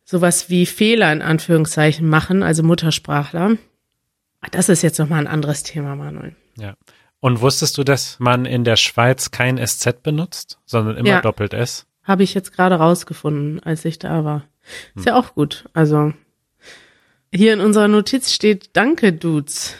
sowas 0.04 0.50
wie 0.50 0.66
Fehler 0.66 1.12
in 1.14 1.22
Anführungszeichen 1.22 2.08
machen, 2.08 2.44
also 2.44 2.62
Muttersprachler. 2.62 3.58
Das 4.52 4.70
ist 4.70 4.82
jetzt 4.82 5.00
nochmal 5.00 5.20
ein 5.22 5.28
anderes 5.28 5.64
Thema, 5.64 5.96
Manuel. 5.96 6.36
Ja. 6.58 6.76
Und 7.22 7.42
wusstest 7.42 7.78
du, 7.78 7.84
dass 7.84 8.20
man 8.20 8.46
in 8.46 8.64
der 8.64 8.76
Schweiz 8.76 9.32
kein 9.32 9.58
SZ 9.66 10.04
benutzt, 10.04 10.60
sondern 10.66 10.98
immer 10.98 11.10
Ja. 11.10 11.22
doppelt 11.22 11.54
S? 11.54 11.86
Habe 12.04 12.24
ich 12.24 12.34
jetzt 12.34 12.54
gerade 12.54 12.76
rausgefunden, 12.76 13.62
als 13.62 13.86
ich 13.86 14.00
da 14.00 14.24
war. 14.24 14.46
Ist 14.96 15.06
ja 15.06 15.16
auch 15.16 15.36
gut. 15.36 15.66
Also 15.74 16.14
hier 17.34 17.54
in 17.54 17.60
unserer 17.62 17.88
Notiz 17.88 18.32
steht 18.34 18.76
Danke, 18.76 19.14
Dudes. 19.14 19.76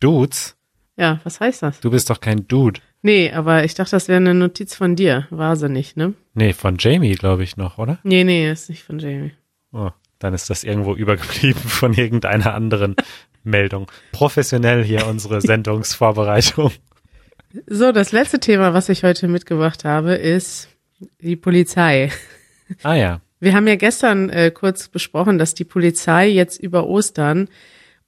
Dudes? 0.00 0.56
Ja, 0.96 1.20
was 1.24 1.40
heißt 1.40 1.62
das? 1.62 1.80
Du 1.80 1.90
bist 1.90 2.10
doch 2.10 2.20
kein 2.20 2.46
Dude. 2.48 2.80
Nee, 3.02 3.30
aber 3.30 3.64
ich 3.64 3.74
dachte, 3.74 3.92
das 3.92 4.08
wäre 4.08 4.16
eine 4.16 4.34
Notiz 4.34 4.74
von 4.74 4.96
dir. 4.96 5.26
War 5.30 5.56
sie 5.56 5.68
nicht, 5.68 5.96
ne? 5.96 6.14
Nee, 6.34 6.52
von 6.52 6.76
Jamie, 6.78 7.14
glaube 7.14 7.44
ich 7.44 7.56
noch, 7.56 7.78
oder? 7.78 7.98
Nee, 8.02 8.24
nee, 8.24 8.50
ist 8.50 8.68
nicht 8.68 8.82
von 8.82 8.98
Jamie. 8.98 9.32
Oh, 9.72 9.90
dann 10.18 10.34
ist 10.34 10.50
das 10.50 10.64
irgendwo 10.64 10.94
übergeblieben 10.94 11.62
von 11.66 11.94
irgendeiner 11.94 12.54
anderen 12.54 12.96
Meldung. 13.44 13.90
Professionell 14.12 14.82
hier 14.84 15.06
unsere 15.06 15.40
Sendungsvorbereitung. 15.42 16.72
So, 17.66 17.92
das 17.92 18.12
letzte 18.12 18.40
Thema, 18.40 18.74
was 18.74 18.88
ich 18.88 19.04
heute 19.04 19.28
mitgebracht 19.28 19.84
habe, 19.84 20.14
ist 20.14 20.68
die 21.20 21.36
Polizei. 21.36 22.10
Ah 22.82 22.94
ja. 22.94 23.20
Wir 23.40 23.54
haben 23.54 23.68
ja 23.68 23.76
gestern 23.76 24.28
äh, 24.30 24.50
kurz 24.50 24.88
besprochen, 24.88 25.38
dass 25.38 25.54
die 25.54 25.64
Polizei 25.64 26.28
jetzt 26.28 26.58
über 26.58 26.86
Ostern 26.86 27.48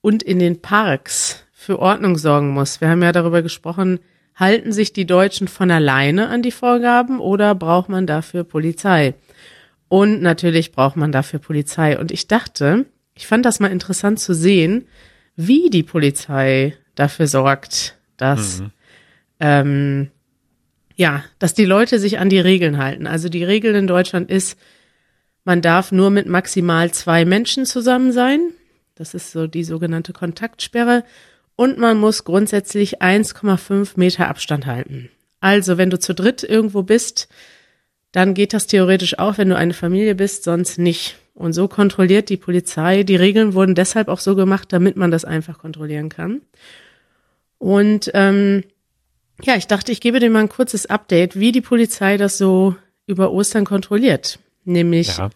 und 0.00 0.22
in 0.22 0.40
den 0.40 0.60
Parks 0.60 1.44
für 1.52 1.78
Ordnung 1.78 2.18
sorgen 2.18 2.50
muss. 2.50 2.80
Wir 2.80 2.88
haben 2.88 3.02
ja 3.02 3.12
darüber 3.12 3.42
gesprochen, 3.42 4.00
halten 4.40 4.72
sich 4.72 4.92
die 4.92 5.06
Deutschen 5.06 5.46
von 5.46 5.70
alleine 5.70 6.28
an 6.28 6.42
die 6.42 6.50
Vorgaben 6.50 7.20
oder 7.20 7.54
braucht 7.54 7.88
man 7.88 8.06
dafür 8.06 8.42
Polizei? 8.42 9.14
Und 9.88 10.22
natürlich 10.22 10.72
braucht 10.72 10.96
man 10.96 11.12
dafür 11.12 11.38
Polizei. 11.38 11.98
Und 11.98 12.10
ich 12.10 12.26
dachte, 12.26 12.86
ich 13.14 13.26
fand 13.26 13.44
das 13.44 13.60
mal 13.60 13.70
interessant 13.70 14.18
zu 14.18 14.34
sehen, 14.34 14.86
wie 15.36 15.68
die 15.68 15.82
Polizei 15.82 16.74
dafür 16.94 17.26
sorgt, 17.26 17.96
dass 18.16 18.62
ähm, 19.40 20.10
ja, 20.96 21.24
dass 21.38 21.54
die 21.54 21.64
Leute 21.64 21.98
sich 21.98 22.18
an 22.18 22.28
die 22.28 22.40
Regeln 22.40 22.78
halten. 22.78 23.06
Also 23.06 23.28
die 23.28 23.44
Regel 23.44 23.74
in 23.74 23.86
Deutschland 23.86 24.30
ist, 24.30 24.58
man 25.44 25.62
darf 25.62 25.92
nur 25.92 26.10
mit 26.10 26.26
maximal 26.26 26.92
zwei 26.92 27.24
Menschen 27.24 27.64
zusammen 27.64 28.12
sein. 28.12 28.40
Das 28.94 29.14
ist 29.14 29.32
so 29.32 29.46
die 29.46 29.64
sogenannte 29.64 30.12
Kontaktsperre. 30.12 31.04
Und 31.60 31.76
man 31.76 31.98
muss 31.98 32.24
grundsätzlich 32.24 33.02
1,5 33.02 33.90
Meter 33.96 34.28
Abstand 34.28 34.64
halten. 34.64 35.10
Also 35.40 35.76
wenn 35.76 35.90
du 35.90 35.98
zu 35.98 36.14
dritt 36.14 36.42
irgendwo 36.42 36.82
bist, 36.82 37.28
dann 38.12 38.32
geht 38.32 38.54
das 38.54 38.66
theoretisch 38.66 39.18
auch, 39.18 39.36
wenn 39.36 39.50
du 39.50 39.56
eine 39.58 39.74
Familie 39.74 40.14
bist, 40.14 40.44
sonst 40.44 40.78
nicht. 40.78 41.18
Und 41.34 41.52
so 41.52 41.68
kontrolliert 41.68 42.30
die 42.30 42.38
Polizei. 42.38 43.02
Die 43.02 43.16
Regeln 43.16 43.52
wurden 43.52 43.74
deshalb 43.74 44.08
auch 44.08 44.20
so 44.20 44.36
gemacht, 44.36 44.72
damit 44.72 44.96
man 44.96 45.10
das 45.10 45.26
einfach 45.26 45.58
kontrollieren 45.58 46.08
kann. 46.08 46.40
Und 47.58 48.10
ähm, 48.14 48.64
ja, 49.42 49.54
ich 49.56 49.66
dachte, 49.66 49.92
ich 49.92 50.00
gebe 50.00 50.18
dir 50.18 50.30
mal 50.30 50.40
ein 50.40 50.48
kurzes 50.48 50.86
Update, 50.86 51.38
wie 51.38 51.52
die 51.52 51.60
Polizei 51.60 52.16
das 52.16 52.38
so 52.38 52.74
über 53.06 53.32
Ostern 53.32 53.66
kontrolliert. 53.66 54.38
Nämlich 54.64 55.18
Ja. 55.18 55.28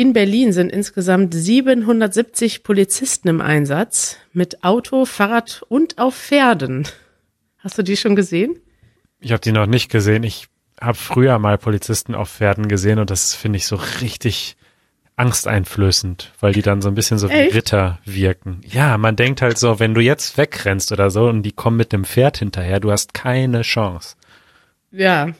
In 0.00 0.14
Berlin 0.14 0.54
sind 0.54 0.72
insgesamt 0.72 1.34
770 1.34 2.62
Polizisten 2.62 3.28
im 3.28 3.42
Einsatz 3.42 4.16
mit 4.32 4.64
Auto, 4.64 5.04
Fahrrad 5.04 5.62
und 5.68 5.98
auf 5.98 6.16
Pferden. 6.16 6.88
Hast 7.58 7.76
du 7.76 7.82
die 7.82 7.98
schon 7.98 8.16
gesehen? 8.16 8.58
Ich 9.20 9.32
habe 9.32 9.42
die 9.42 9.52
noch 9.52 9.66
nicht 9.66 9.90
gesehen. 9.90 10.22
Ich 10.22 10.46
habe 10.80 10.96
früher 10.96 11.38
mal 11.38 11.58
Polizisten 11.58 12.14
auf 12.14 12.30
Pferden 12.30 12.66
gesehen 12.66 12.98
und 12.98 13.10
das 13.10 13.34
finde 13.34 13.58
ich 13.58 13.66
so 13.66 13.76
richtig 14.00 14.56
angsteinflößend, 15.16 16.32
weil 16.40 16.54
die 16.54 16.62
dann 16.62 16.80
so 16.80 16.88
ein 16.88 16.94
bisschen 16.94 17.18
so 17.18 17.28
Echt? 17.28 17.52
wie 17.52 17.56
Ritter 17.58 17.98
wirken. 18.06 18.62
Ja, 18.66 18.96
man 18.96 19.16
denkt 19.16 19.42
halt 19.42 19.58
so, 19.58 19.80
wenn 19.80 19.92
du 19.92 20.00
jetzt 20.00 20.38
wegrennst 20.38 20.92
oder 20.92 21.10
so 21.10 21.28
und 21.28 21.42
die 21.42 21.52
kommen 21.52 21.76
mit 21.76 21.92
dem 21.92 22.06
Pferd 22.06 22.38
hinterher, 22.38 22.80
du 22.80 22.90
hast 22.90 23.12
keine 23.12 23.60
Chance. 23.60 24.16
Ja, 24.92 25.32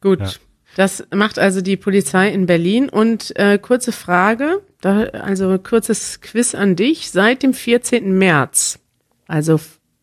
gut. 0.00 0.18
Ja. 0.18 0.30
Das 0.76 1.04
macht 1.14 1.38
also 1.38 1.60
die 1.60 1.76
Polizei 1.76 2.28
in 2.28 2.46
Berlin. 2.46 2.88
Und 2.88 3.36
äh, 3.36 3.58
kurze 3.58 3.92
Frage, 3.92 4.62
da, 4.80 5.04
also 5.04 5.58
kurzes 5.58 6.20
Quiz 6.20 6.54
an 6.54 6.76
dich. 6.76 7.10
Seit 7.10 7.42
dem 7.42 7.54
14. 7.54 8.16
März, 8.16 8.78
also 9.26 9.60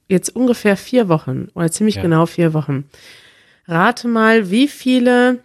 jetzt 0.07 0.35
ungefähr 0.35 0.77
vier 0.77 1.09
Wochen 1.09 1.49
oder 1.53 1.71
ziemlich 1.71 1.95
Ja. 1.95 2.01
genau 2.01 2.25
vier 2.25 2.53
Wochen, 2.53 2.85
rate 3.67 4.07
mal, 4.07 4.49
wie 4.49 4.67
viele 4.67 5.39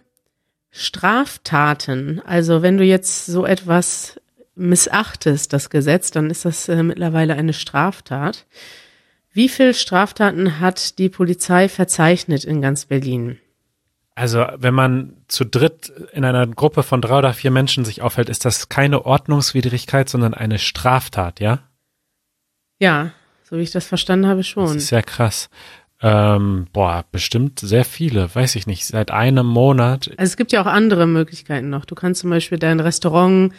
Straftaten, 0.71 2.21
also 2.25 2.61
wenn 2.61 2.77
du 2.77 2.83
jetzt 2.83 3.27
so 3.27 3.45
etwas 3.45 4.19
missachtest, 4.55 5.53
das 5.53 5.69
Gesetz, 5.69 6.11
dann 6.11 6.29
ist 6.29 6.45
das 6.45 6.67
äh, 6.69 6.81
mittlerweile 6.83 7.35
eine 7.35 7.53
Straftat. 7.53 8.45
Wie 9.31 9.49
viele 9.49 9.73
Straftaten 9.73 10.59
hat 10.59 10.99
die 10.99 11.09
Polizei 11.09 11.69
verzeichnet 11.69 12.43
in 12.43 12.61
ganz 12.61 12.85
Berlin? 12.85 13.39
Also, 14.15 14.45
wenn 14.57 14.73
man 14.75 15.13
zu 15.27 15.43
dritt 15.43 15.91
in 16.11 16.23
einer 16.23 16.45
Gruppe 16.45 16.83
von 16.83 17.01
drei 17.01 17.17
oder 17.17 17.33
vier 17.33 17.49
Menschen 17.51 17.83
sich 17.83 18.01
aufhält, 18.03 18.29
ist 18.29 18.45
das 18.45 18.69
keine 18.69 19.05
Ordnungswidrigkeit, 19.05 20.07
sondern 20.07 20.33
eine 20.35 20.59
Straftat, 20.59 21.39
ja? 21.39 21.59
Ja, 22.79 23.11
so 23.43 23.57
wie 23.57 23.61
ich 23.61 23.71
das 23.71 23.87
verstanden 23.87 24.27
habe 24.27 24.39
Das 24.39 24.47
schon. 24.47 24.77
ist 24.77 24.91
ja 24.91 25.01
krass. 25.01 25.49
Ähm, 26.01 26.67
boah, 26.73 27.05
bestimmt 27.11 27.59
sehr 27.59 27.85
viele, 27.85 28.33
weiß 28.33 28.55
ich 28.55 28.67
nicht. 28.67 28.85
Seit 28.85 29.09
einem 29.09 29.47
Monat. 29.47 30.09
Also 30.17 30.31
es 30.31 30.37
gibt 30.37 30.51
ja 30.51 30.61
auch 30.61 30.67
andere 30.67 31.07
Möglichkeiten 31.07 31.69
noch. 31.69 31.85
Du 31.85 31.95
kannst 31.95 32.21
zum 32.21 32.29
Beispiel 32.29 32.59
dein 32.59 32.81
Restaurant 32.81 33.53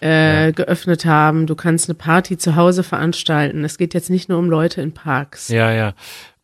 äh, 0.00 0.52
geöffnet 0.52 1.04
haben, 1.04 1.46
du 1.46 1.54
kannst 1.54 1.88
eine 1.88 1.94
Party 1.94 2.38
zu 2.38 2.56
Hause 2.56 2.82
veranstalten. 2.82 3.64
Es 3.64 3.78
geht 3.78 3.94
jetzt 3.94 4.10
nicht 4.10 4.28
nur 4.28 4.38
um 4.38 4.48
Leute 4.48 4.80
in 4.80 4.94
Parks. 4.94 5.48
Ja, 5.48 5.70
ja. 5.72 5.94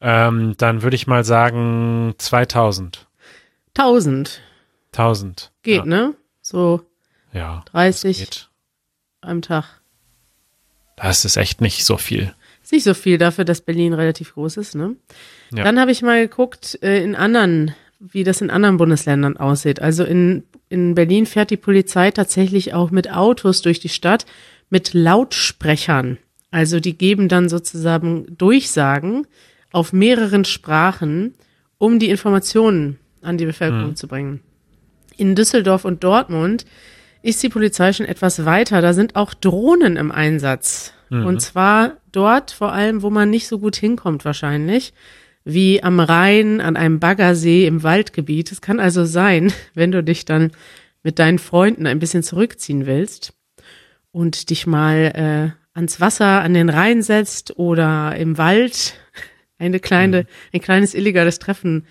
Ähm, 0.01 0.55
dann 0.59 0.83
würde 0.83 0.97
ich 0.97 1.07
mal 1.07 1.25
sagen 1.25 2.15
2000. 2.19 3.08
1000 3.79 4.41
1000. 4.93 5.53
geht, 5.63 5.77
ja. 5.79 5.85
ne? 5.85 6.15
So 6.43 6.83
Ja. 7.33 7.63
30 7.73 8.19
Geht. 8.19 8.49
am 9.21 9.43
Tag. 9.43 9.81
Das 10.97 11.25
ist 11.25 11.37
echt 11.37 11.61
nicht 11.61 11.85
so 11.85 11.97
viel. 11.97 12.35
Ist 12.63 12.73
nicht 12.73 12.85
so 12.85 12.95
viel 12.95 13.19
dafür, 13.19 13.45
dass 13.45 13.61
Berlin 13.61 13.93
relativ 13.93 14.35
groß 14.35 14.57
ist, 14.57 14.75
ne? 14.75 14.97
Ja. 15.55 15.65
Dann 15.65 15.79
habe 15.79 15.93
ich 15.93 16.03
mal 16.03 16.21
geguckt 16.27 16.79
äh, 16.83 17.03
in 17.03 17.15
anderen, 17.15 17.75
wie 18.01 18.25
das 18.25 18.41
in 18.41 18.51
anderen 18.51 18.77
Bundesländern 18.77 19.37
aussieht. 19.37 19.81
Also 19.81 20.05
in, 20.05 20.45
in 20.69 20.95
Berlin 20.95 21.25
fährt 21.27 21.51
die 21.51 21.57
Polizei 21.57 22.11
tatsächlich 22.11 22.75
auch 22.75 22.91
mit 22.91 23.11
Autos 23.11 23.63
durch 23.63 23.81
die 23.81 23.89
Stadt 23.89 24.27
mit 24.71 24.93
Lautsprechern. 24.93 26.19
Also 26.51 26.81
die 26.81 26.97
geben 26.97 27.29
dann 27.29 27.49
sozusagen 27.49 28.37
Durchsagen 28.37 29.27
auf 29.73 29.93
mehreren 29.93 30.45
Sprachen, 30.45 31.35
um 31.79 31.99
die 31.99 32.11
Informationen 32.11 32.99
an 33.23 33.39
die 33.39 33.47
Bevölkerung 33.47 33.97
zu 33.97 34.09
bringen. 34.09 34.41
In 35.17 35.35
Düsseldorf 35.35 35.85
und 35.85 36.05
Dortmund 36.05 36.65
ist 37.23 37.43
die 37.43 37.49
Polizei 37.49 37.93
schon 37.93 38.07
etwas 38.07 38.45
weiter. 38.45 38.81
Da 38.81 38.93
sind 38.93 39.17
auch 39.17 39.35
Drohnen 39.35 39.97
im 39.97 40.13
Einsatz. 40.13 40.93
Und 41.11 41.41
zwar 41.41 41.97
dort 42.13 42.51
vor 42.51 42.73
allem, 42.73 43.03
wo 43.03 43.11
man 43.11 43.31
nicht 43.31 43.49
so 43.49 43.59
gut 43.59 43.77
hinkommt 43.77 44.25
wahrscheinlich, 44.25 44.93
wie 45.45 45.83
am 45.83 46.01
Rhein, 46.01 46.61
an 46.61 46.77
einem 46.77 47.01
Baggersee 47.01 47.67
im 47.67 47.83
Waldgebiet. 47.83 48.53
Es 48.53 48.61
kann 48.61 48.81
also 48.81 49.05
sein, 49.05 49.53
wenn 49.75 49.91
du 49.91 50.03
dich 50.03 50.25
dann 50.25 50.53
mit 51.03 51.19
deinen 51.19 51.39
Freunden 51.39 51.87
ein 51.87 51.99
bisschen 51.99 52.23
zurückziehen 52.23 52.87
willst 52.87 53.33
und 54.13 54.51
dich 54.51 54.67
mal 54.67 55.55
äh, 55.55 55.77
ans 55.77 56.01
Wasser, 56.01 56.43
an 56.43 56.55
den 56.55 56.69
Rhein 56.69 57.03
setzt 57.03 57.59
oder 57.59 58.15
im 58.17 58.37
Wald 58.37 58.95
eine 59.59 59.81
kleine, 59.81 60.27
ein 60.53 60.61
kleines 60.61 60.95
illegales 60.95 61.39
Treffen 61.39 61.87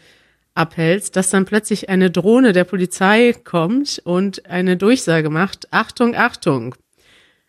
abhältst, 0.57 1.15
dass 1.15 1.29
dann 1.29 1.45
plötzlich 1.45 1.89
eine 1.89 2.11
Drohne 2.11 2.53
der 2.53 2.63
Polizei 2.63 3.33
kommt 3.33 4.01
und 4.03 4.45
eine 4.47 4.77
Durchsage 4.77 5.29
macht, 5.29 5.71
Achtung, 5.71 6.15
Achtung, 6.15 6.75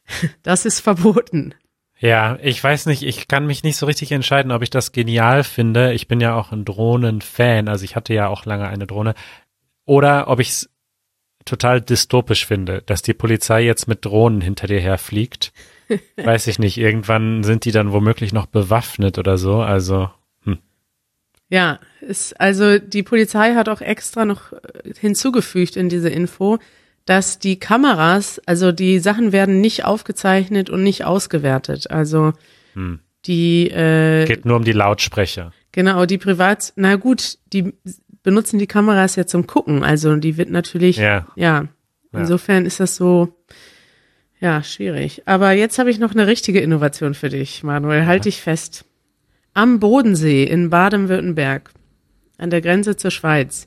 das 0.42 0.64
ist 0.64 0.80
verboten. 0.80 1.54
Ja, 2.00 2.38
ich 2.42 2.62
weiß 2.62 2.86
nicht, 2.86 3.02
ich 3.02 3.26
kann 3.26 3.46
mich 3.46 3.64
nicht 3.64 3.76
so 3.76 3.86
richtig 3.86 4.12
entscheiden, 4.12 4.52
ob 4.52 4.62
ich 4.62 4.70
das 4.70 4.92
genial 4.92 5.42
finde. 5.42 5.92
Ich 5.94 6.06
bin 6.06 6.20
ja 6.20 6.34
auch 6.34 6.52
ein 6.52 6.64
Drohnen-Fan, 6.64 7.68
also 7.68 7.84
ich 7.84 7.96
hatte 7.96 8.14
ja 8.14 8.28
auch 8.28 8.44
lange 8.44 8.68
eine 8.68 8.86
Drohne. 8.86 9.14
Oder 9.84 10.28
ob 10.28 10.38
ich 10.38 10.50
es 10.50 10.70
total 11.44 11.80
dystopisch 11.80 12.46
finde, 12.46 12.82
dass 12.82 13.02
die 13.02 13.14
Polizei 13.14 13.62
jetzt 13.62 13.88
mit 13.88 14.04
Drohnen 14.04 14.40
hinter 14.40 14.68
dir 14.68 14.80
herfliegt. 14.80 15.52
weiß 16.16 16.46
ich 16.46 16.58
nicht, 16.58 16.76
irgendwann 16.76 17.42
sind 17.42 17.64
die 17.64 17.72
dann 17.72 17.92
womöglich 17.92 18.32
noch 18.32 18.46
bewaffnet 18.46 19.18
oder 19.18 19.38
so, 19.38 19.60
also. 19.60 20.10
Ja, 21.50 21.78
ist, 22.00 22.38
also 22.40 22.78
die 22.78 23.02
Polizei 23.02 23.54
hat 23.54 23.68
auch 23.68 23.80
extra 23.80 24.24
noch 24.24 24.52
äh, 24.52 24.92
hinzugefügt 24.98 25.76
in 25.76 25.88
diese 25.88 26.10
Info, 26.10 26.58
dass 27.06 27.38
die 27.38 27.58
Kameras, 27.58 28.38
also 28.44 28.70
die 28.70 28.98
Sachen 28.98 29.32
werden 29.32 29.60
nicht 29.62 29.84
aufgezeichnet 29.86 30.68
und 30.68 30.82
nicht 30.82 31.04
ausgewertet. 31.06 31.90
Also 31.90 32.34
Hm. 32.74 33.00
die 33.24 33.68
äh, 33.70 34.26
geht 34.26 34.44
nur 34.44 34.56
um 34.56 34.64
die 34.64 34.72
Lautsprecher. 34.72 35.52
Genau, 35.72 36.04
die 36.04 36.18
Privat, 36.18 36.72
na 36.76 36.96
gut, 36.96 37.38
die 37.52 37.72
benutzen 38.22 38.58
die 38.58 38.66
Kameras 38.66 39.16
ja 39.16 39.26
zum 39.26 39.46
Gucken. 39.46 39.84
Also 39.84 40.16
die 40.16 40.36
wird 40.36 40.50
natürlich, 40.50 40.98
ja, 40.98 41.26
Ja. 41.34 41.68
Ja. 42.12 42.20
insofern 42.20 42.66
ist 42.66 42.80
das 42.80 42.96
so, 42.96 43.34
ja, 44.40 44.62
schwierig. 44.62 45.22
Aber 45.26 45.52
jetzt 45.52 45.78
habe 45.78 45.90
ich 45.90 45.98
noch 45.98 46.12
eine 46.12 46.26
richtige 46.26 46.60
Innovation 46.60 47.14
für 47.14 47.28
dich, 47.28 47.62
Manuel. 47.62 48.06
Halt 48.06 48.24
dich 48.26 48.40
fest. 48.40 48.84
Am 49.58 49.80
Bodensee 49.80 50.44
in 50.44 50.70
Baden-Württemberg, 50.70 51.72
an 52.36 52.50
der 52.50 52.60
Grenze 52.60 52.94
zur 52.94 53.10
Schweiz, 53.10 53.66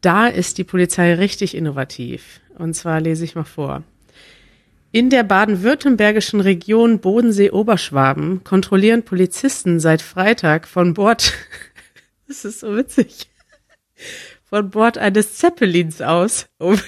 da 0.00 0.26
ist 0.26 0.56
die 0.56 0.64
Polizei 0.64 1.12
richtig 1.12 1.54
innovativ. 1.54 2.40
Und 2.56 2.72
zwar 2.72 2.98
lese 2.98 3.26
ich 3.26 3.34
mal 3.34 3.44
vor. 3.44 3.82
In 4.90 5.10
der 5.10 5.24
baden-württembergischen 5.24 6.40
Region 6.40 7.00
Bodensee-Oberschwaben 7.00 8.42
kontrollieren 8.42 9.02
Polizisten 9.02 9.80
seit 9.80 10.00
Freitag 10.00 10.66
von 10.66 10.94
Bord, 10.94 11.34
das 12.26 12.46
ist 12.46 12.60
so 12.60 12.74
witzig, 12.74 13.28
von 14.44 14.70
Bord 14.70 14.96
eines 14.96 15.34
Zeppelins 15.34 16.00
aus, 16.00 16.46
um, 16.56 16.80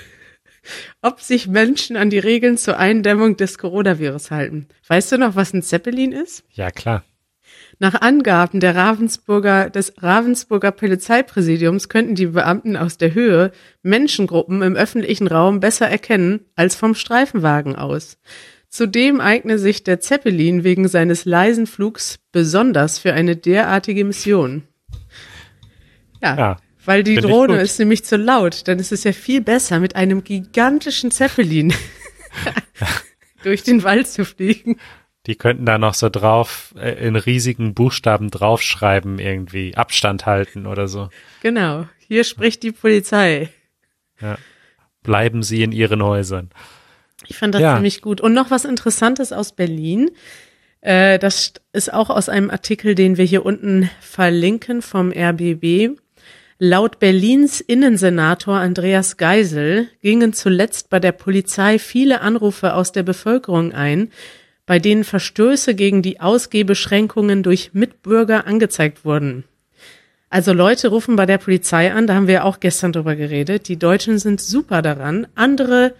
ob 1.03 1.20
sich 1.20 1.46
Menschen 1.46 1.94
an 1.98 2.09
die 2.09 2.18
Regeln 2.18 2.57
zur 2.57 2.79
Eindämmung 2.79 3.37
des 3.37 3.59
Coronavirus 3.59 4.31
halten. 4.31 4.66
Weißt 4.88 5.12
du 5.12 5.18
noch, 5.18 5.37
was 5.37 5.53
ein 5.53 5.62
Zeppelin 5.62 6.12
ist? 6.12 6.42
Ja, 6.53 6.70
klar. 6.70 7.05
Nach 7.82 7.98
Angaben 8.02 8.60
der 8.60 8.76
Ravensburger, 8.76 9.70
des 9.70 9.94
Ravensburger 9.96 10.70
Polizeipräsidiums 10.70 11.88
könnten 11.88 12.14
die 12.14 12.26
Beamten 12.26 12.76
aus 12.76 12.98
der 12.98 13.14
Höhe 13.14 13.52
Menschengruppen 13.82 14.60
im 14.60 14.76
öffentlichen 14.76 15.26
Raum 15.26 15.60
besser 15.60 15.88
erkennen 15.88 16.40
als 16.56 16.76
vom 16.76 16.94
Streifenwagen 16.94 17.76
aus. 17.76 18.18
Zudem 18.68 19.22
eigne 19.22 19.58
sich 19.58 19.82
der 19.82 19.98
Zeppelin 19.98 20.62
wegen 20.62 20.88
seines 20.88 21.24
leisen 21.24 21.66
Flugs 21.66 22.18
besonders 22.32 22.98
für 22.98 23.14
eine 23.14 23.34
derartige 23.34 24.04
Mission. 24.04 24.64
Ja, 26.22 26.36
Ja, 26.36 26.56
weil 26.84 27.02
die 27.02 27.16
Drohne 27.16 27.62
ist 27.62 27.78
nämlich 27.78 28.04
zu 28.04 28.18
laut. 28.18 28.68
Dann 28.68 28.78
ist 28.78 28.92
es 28.92 29.04
ja 29.04 29.12
viel 29.12 29.40
besser, 29.40 29.80
mit 29.80 29.96
einem 29.96 30.22
gigantischen 30.22 31.10
Zeppelin 31.10 31.72
durch 33.42 33.62
den 33.62 33.82
Wald 33.84 34.06
zu 34.06 34.26
fliegen. 34.26 34.76
Die 35.26 35.35
könnten 35.37 35.66
da 35.66 35.76
noch 35.78 35.94
so 35.94 36.09
drauf, 36.09 36.74
äh, 36.78 37.06
in 37.06 37.14
riesigen 37.16 37.74
Buchstaben 37.74 38.30
draufschreiben, 38.30 39.18
irgendwie 39.18 39.76
Abstand 39.76 40.24
halten 40.26 40.66
oder 40.66 40.88
so. 40.88 41.11
Genau, 41.42 41.87
hier 42.09 42.24
spricht 42.24 42.62
die 42.62 42.72
Polizei. 42.72 43.50
Bleiben 45.02 45.42
Sie 45.42 45.62
in 45.62 45.72
Ihren 45.72 46.02
Häusern. 46.02 46.50
Ich 47.26 47.37
fand 47.38 47.54
das 47.54 47.62
Ja. 47.62 47.74
ziemlich 47.74 48.02
gut. 48.02 48.20
Und 48.20 48.33
noch 48.35 48.50
was 48.50 48.64
Interessantes 48.64 49.33
aus 49.33 49.52
Berlin. 49.52 50.11
Äh, 50.80 51.18
das 51.18 51.52
ist 51.72 51.92
auch 51.92 52.11
aus 52.11 52.28
einem 52.28 52.50
Artikel, 52.50 52.94
den 52.94 53.16
wir 53.16 53.24
hier 53.24 53.44
unten 53.44 53.90
verlinken 54.00 54.83
vom 54.83 55.12
RBB. 55.12 55.96
Laut 56.59 56.98
Berlins 56.98 57.61
Innensenator 57.61 58.56
Andreas 58.56 59.16
Geisel 59.16 59.88
gingen 60.02 60.33
zuletzt 60.35 60.90
bei 60.90 61.00
der 61.00 61.12
Polizei 61.12 61.78
viele 61.78 62.20
Anrufe 62.20 62.74
aus 62.74 62.92
der 62.92 63.02
Bevölkerung 63.02 63.72
ein, 63.72 64.11
bei 64.70 64.78
denen 64.78 65.02
Verstöße 65.02 65.74
gegen 65.74 66.00
die 66.00 66.20
Ausgehbeschränkungen 66.20 67.42
durch 67.42 67.70
Mitbürger 67.72 68.46
angezeigt 68.46 69.04
wurden. 69.04 69.42
Also 70.28 70.52
Leute 70.52 70.87
rufen 70.87 71.16
bei 71.16 71.26
der 71.26 71.38
Polizei 71.38 71.92
an, 71.92 72.06
da 72.06 72.14
haben 72.14 72.28
wir 72.28 72.44
auch 72.44 72.61
gestern 72.61 72.92
drüber 72.92 73.16
geredet. 73.16 73.66
Die 73.66 73.80
Deutschen 73.80 74.20
sind 74.20 74.40
super 74.40 74.80
daran, 74.80 75.26
andere 75.35 75.96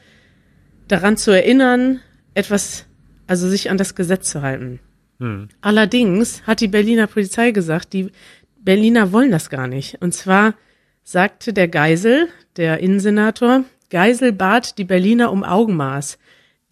daran 0.87 1.17
zu 1.17 1.33
erinnern, 1.33 1.99
etwas, 2.35 2.87
also 3.27 3.49
sich 3.49 3.71
an 3.71 3.77
das 3.77 3.97
Gesetz 3.97 4.31
zu 4.31 4.43
halten. 4.43 4.79
Hm. 5.19 5.49
Allerdings 5.63 6.47
hat 6.47 6.61
die 6.61 6.69
Berliner 6.69 7.09
Polizei 7.09 7.51
gesagt, 7.51 7.93
die 7.93 8.13
Berliner 8.61 9.11
wollen 9.11 9.33
das 9.33 9.51
gar 9.51 9.67
nicht. 9.67 10.01
Und 10.01 10.15
zwar 10.15 10.55
sagte 11.03 11.53
der 11.53 11.67
Geisel, 11.67 12.29
der 12.57 12.79
Innensenator, 12.79 13.65
Geisel 13.91 14.33
bat 14.33 14.79
die 14.79 14.85
Berliner 14.85 15.33
um 15.33 15.43
Augenmaß. 15.43 16.21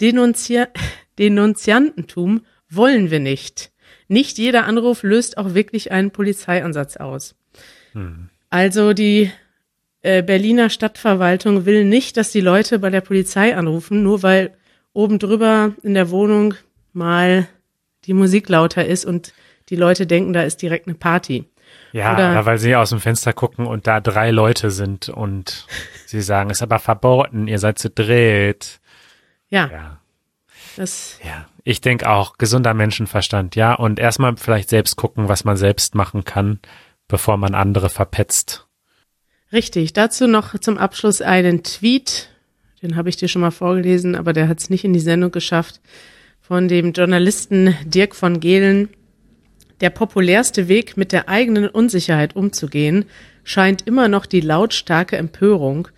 Denunzi 0.01 0.63
Denunziantentum 1.19 2.43
wollen 2.71 3.11
wir 3.11 3.21
nicht. 3.21 3.73
Nicht 4.09 4.39
jeder 4.39 4.67
Anruf 4.67 5.03
löst 5.03 5.37
auch 5.39 5.55
wirklich 5.55 5.93
einen 5.93 6.11
Polizeieinsatz 6.11 6.97
aus. 6.97 7.35
Hm. 7.93 8.31
Also 8.51 8.93
die 8.93 9.31
äh, 10.03 10.23
Berliner 10.23 10.71
Stadtverwaltung 10.71 11.67
will 11.67 11.85
nicht, 11.85 12.17
dass 12.17 12.31
die 12.31 12.41
Leute 12.41 12.79
bei 12.79 12.91
der 12.91 13.01
Polizei 13.01 13.57
anrufen, 13.57 14.03
nur 14.03 14.23
weil 14.23 14.55
oben 14.93 15.19
drüber 15.19 15.73
in 15.83 15.95
der 15.95 16.11
Wohnung 16.11 16.55
mal 16.93 17.47
die 18.05 18.15
Musik 18.15 18.49
lauter 18.49 18.87
ist 18.87 19.05
und 19.05 19.35
die 19.69 19.77
Leute 19.77 20.07
denken, 20.07 20.33
da 20.33 20.43
ist 20.43 20.63
direkt 20.63 20.87
eine 20.87 20.97
Party. 20.97 21.45
Ja, 21.93 22.15
oder, 22.15 22.47
weil 22.47 22.59
sie 22.59 22.75
aus 22.77 22.91
dem 22.91 23.01
Fenster 23.01 23.33
gucken 23.33 23.67
und 23.67 23.87
da 23.87 24.01
drei 24.01 24.31
Leute 24.31 24.71
sind 24.71 25.09
und 25.09 25.67
sie 26.07 26.23
sagen, 26.23 26.51
es 26.51 26.59
ist 26.59 26.63
aber 26.63 26.79
verboten, 26.79 27.47
ihr 27.49 27.59
seid 27.59 27.79
zu 27.79 27.91
dritt. 27.91 28.81
Ja. 29.51 29.69
Ja. 29.71 30.01
Das 30.79 31.19
ja, 31.25 31.49
ich 31.65 31.81
denke 31.81 32.09
auch, 32.09 32.39
gesunder 32.39 32.73
Menschenverstand, 32.73 33.57
ja. 33.57 33.75
Und 33.75 33.99
erstmal 33.99 34.37
vielleicht 34.37 34.69
selbst 34.69 34.95
gucken, 34.95 35.29
was 35.29 35.43
man 35.43 35.57
selbst 35.57 35.97
machen 35.97 36.25
kann, 36.25 36.61
bevor 37.09 37.37
man 37.37 37.57
andere 37.57 37.89
verpetzt. 37.89 38.69
Richtig. 39.53 39.93
Dazu 39.93 40.29
noch 40.29 40.57
zum 40.61 40.79
Abschluss 40.79 41.21
einen 41.21 41.65
Tweet. 41.65 42.29
Den 42.81 42.95
habe 42.95 43.09
ich 43.09 43.17
dir 43.17 43.27
schon 43.27 43.43
mal 43.43 43.51
vorgelesen, 43.51 44.15
aber 44.15 44.33
der 44.33 44.47
hat 44.47 44.61
es 44.61 44.71
nicht 44.71 44.85
in 44.85 44.93
die 44.93 45.01
Sendung 45.01 45.33
geschafft. 45.33 45.81
Von 46.41 46.69
dem 46.69 46.93
Journalisten 46.93 47.77
Dirk 47.85 48.15
von 48.15 48.39
Gehlen. 48.39 48.89
Der 49.81 49.91
populärste 49.91 50.69
Weg, 50.69 50.97
mit 50.97 51.11
der 51.11 51.29
eigenen 51.29 51.69
Unsicherheit 51.69 52.37
umzugehen, 52.37 53.05
scheint 53.43 53.85
immer 53.85 54.07
noch 54.07 54.27
die 54.27 54.43
lautstarke 54.43 55.17
Empörung 55.17 55.89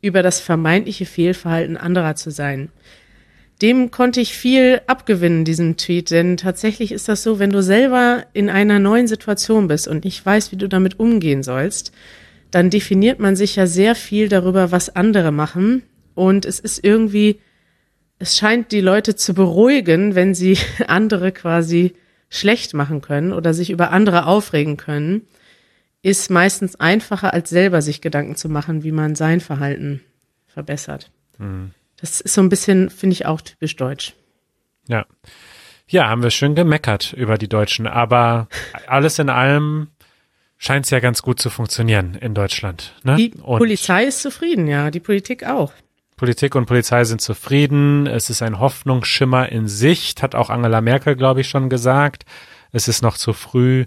über 0.00 0.22
das 0.22 0.40
vermeintliche 0.40 1.04
Fehlverhalten 1.04 1.76
anderer 1.76 2.16
zu 2.16 2.30
sein. 2.30 2.70
Dem 3.62 3.90
konnte 3.90 4.20
ich 4.20 4.34
viel 4.34 4.80
abgewinnen, 4.86 5.44
diesem 5.44 5.76
Tweet, 5.76 6.10
denn 6.10 6.36
tatsächlich 6.36 6.92
ist 6.92 7.08
das 7.08 7.22
so, 7.22 7.38
wenn 7.38 7.50
du 7.50 7.62
selber 7.62 8.24
in 8.32 8.48
einer 8.48 8.78
neuen 8.78 9.06
Situation 9.06 9.68
bist 9.68 9.86
und 9.86 10.04
nicht 10.04 10.24
weißt, 10.24 10.50
wie 10.52 10.56
du 10.56 10.68
damit 10.68 10.98
umgehen 10.98 11.42
sollst, 11.42 11.92
dann 12.50 12.70
definiert 12.70 13.20
man 13.20 13.36
sich 13.36 13.56
ja 13.56 13.66
sehr 13.66 13.94
viel 13.94 14.28
darüber, 14.28 14.72
was 14.72 14.96
andere 14.96 15.30
machen 15.30 15.82
und 16.14 16.46
es 16.46 16.58
ist 16.58 16.82
irgendwie, 16.82 17.38
es 18.18 18.36
scheint 18.36 18.72
die 18.72 18.80
Leute 18.80 19.14
zu 19.14 19.34
beruhigen, 19.34 20.14
wenn 20.14 20.34
sie 20.34 20.58
andere 20.86 21.32
quasi 21.32 21.92
schlecht 22.30 22.74
machen 22.74 23.02
können 23.02 23.32
oder 23.32 23.52
sich 23.52 23.70
über 23.70 23.90
andere 23.90 24.26
aufregen 24.26 24.76
können, 24.76 25.22
ist 26.02 26.30
meistens 26.30 26.76
einfacher, 26.76 27.34
als 27.34 27.50
selber 27.50 27.82
sich 27.82 28.00
Gedanken 28.00 28.36
zu 28.36 28.48
machen, 28.48 28.84
wie 28.84 28.92
man 28.92 29.14
sein 29.14 29.40
Verhalten 29.40 30.00
verbessert. 30.46 31.10
Mhm. 31.38 31.72
Das 32.00 32.20
ist 32.20 32.34
so 32.34 32.40
ein 32.40 32.48
bisschen, 32.48 32.90
finde 32.90 33.14
ich, 33.14 33.26
auch 33.26 33.40
typisch 33.40 33.76
deutsch. 33.76 34.14
Ja. 34.88 35.06
Ja, 35.86 36.08
haben 36.08 36.22
wir 36.22 36.30
schön 36.30 36.54
gemeckert 36.54 37.12
über 37.12 37.36
die 37.36 37.48
Deutschen, 37.48 37.86
aber 37.86 38.48
alles 38.86 39.18
in 39.18 39.28
allem 39.28 39.88
scheint 40.56 40.84
es 40.84 40.90
ja 40.90 41.00
ganz 41.00 41.22
gut 41.22 41.40
zu 41.40 41.50
funktionieren 41.50 42.14
in 42.14 42.32
Deutschland. 42.32 42.94
Ne? 43.02 43.16
Die 43.16 43.34
und 43.34 43.58
Polizei 43.58 44.04
ist 44.04 44.22
zufrieden, 44.22 44.68
ja, 44.68 44.90
die 44.90 45.00
Politik 45.00 45.44
auch. 45.44 45.72
Politik 46.16 46.54
und 46.54 46.66
Polizei 46.66 47.02
sind 47.04 47.20
zufrieden. 47.22 48.06
Es 48.06 48.28
ist 48.30 48.42
ein 48.42 48.60
Hoffnungsschimmer 48.60 49.48
in 49.48 49.68
Sicht, 49.68 50.22
hat 50.22 50.34
auch 50.34 50.50
Angela 50.50 50.80
Merkel, 50.82 51.16
glaube 51.16 51.40
ich, 51.40 51.48
schon 51.48 51.70
gesagt. 51.70 52.24
Es 52.72 52.88
ist 52.88 53.02
noch 53.02 53.16
zu 53.16 53.32
früh 53.32 53.86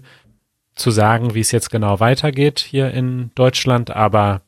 zu 0.74 0.90
sagen, 0.90 1.34
wie 1.34 1.40
es 1.40 1.52
jetzt 1.52 1.70
genau 1.70 2.00
weitergeht 2.00 2.58
hier 2.58 2.90
in 2.90 3.30
Deutschland, 3.36 3.92
aber 3.92 4.42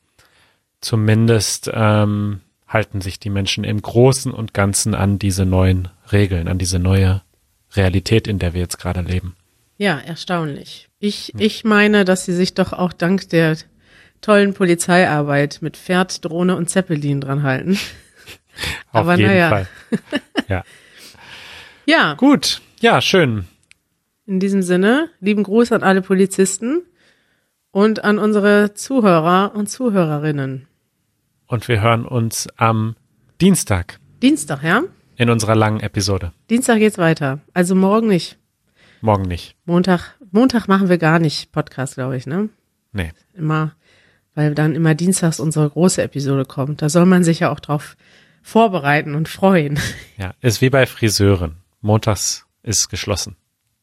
zumindest 0.81 1.71
ähm, 1.73 2.41
halten 2.67 3.01
sich 3.01 3.19
die 3.19 3.29
Menschen 3.29 3.63
im 3.63 3.81
Großen 3.81 4.31
und 4.31 4.53
Ganzen 4.53 4.93
an 4.93 5.19
diese 5.19 5.45
neuen 5.45 5.87
Regeln, 6.11 6.47
an 6.47 6.57
diese 6.57 6.79
neue 6.79 7.21
Realität, 7.73 8.27
in 8.27 8.39
der 8.39 8.53
wir 8.53 8.61
jetzt 8.61 8.77
gerade 8.77 9.01
leben. 9.01 9.35
Ja, 9.77 9.99
erstaunlich. 9.99 10.89
Ich, 10.99 11.33
ich 11.37 11.63
meine, 11.63 12.03
dass 12.03 12.25
sie 12.25 12.33
sich 12.33 12.55
doch 12.55 12.73
auch 12.73 12.93
dank 12.93 13.29
der 13.29 13.57
tollen 14.21 14.53
Polizeiarbeit 14.53 15.59
mit 15.61 15.77
Pferd, 15.77 16.25
Drohne 16.25 16.55
und 16.55 16.69
Zeppelin 16.69 17.21
dran 17.21 17.43
halten. 17.43 17.77
Auf 18.91 19.01
Aber 19.01 19.15
jeden 19.15 19.29
naja. 19.29 19.49
Fall. 19.49 19.67
Ja. 20.49 20.63
ja. 21.85 22.13
Gut. 22.13 22.61
Ja, 22.79 23.01
schön. 23.01 23.47
In 24.25 24.39
diesem 24.39 24.61
Sinne, 24.61 25.09
lieben 25.19 25.43
Gruß 25.43 25.73
an 25.73 25.83
alle 25.83 26.01
Polizisten 26.01 26.83
und 27.71 28.05
an 28.05 28.17
unsere 28.17 28.73
Zuhörer 28.73 29.53
und 29.53 29.67
Zuhörerinnen. 29.69 30.66
Und 31.47 31.67
wir 31.67 31.81
hören 31.81 32.05
uns 32.05 32.47
am 32.57 32.95
Dienstag. 33.41 33.99
Dienstag, 34.21 34.63
ja? 34.63 34.83
In 35.15 35.29
unserer 35.29 35.55
langen 35.55 35.79
Episode. 35.79 36.31
Dienstag 36.49 36.79
geht's 36.79 36.97
weiter. 36.97 37.39
Also 37.53 37.73
morgen 37.73 38.07
nicht. 38.07 38.37
Morgen 39.01 39.23
nicht. 39.23 39.55
Montag, 39.65 40.15
Montag 40.31 40.67
machen 40.67 40.89
wir 40.89 40.97
gar 40.97 41.19
nicht 41.19 41.51
Podcast, 41.51 41.95
glaube 41.95 42.17
ich, 42.17 42.27
ne? 42.27 42.49
Nee. 42.91 43.11
Immer 43.33 43.73
weil 44.37 44.53
dann 44.53 44.75
immer 44.75 44.93
dienstags 44.93 45.39
unsere 45.39 45.67
große 45.67 46.03
Episode 46.03 46.45
kommt. 46.45 46.83
Da 46.83 46.89
soll 46.89 47.07
man 47.07 47.23
sich 47.23 47.39
ja 47.39 47.51
auch 47.51 47.59
drauf 47.59 47.97
vorbereiten 48.43 49.15
und 49.15 49.27
freuen. 49.27 49.79
Ja, 50.17 50.33
ist 50.41 50.61
wie 50.61 50.69
bei 50.69 50.85
Friseuren. 50.85 51.57
Montags 51.81 52.45
ist 52.63 52.89
geschlossen. 52.89 53.35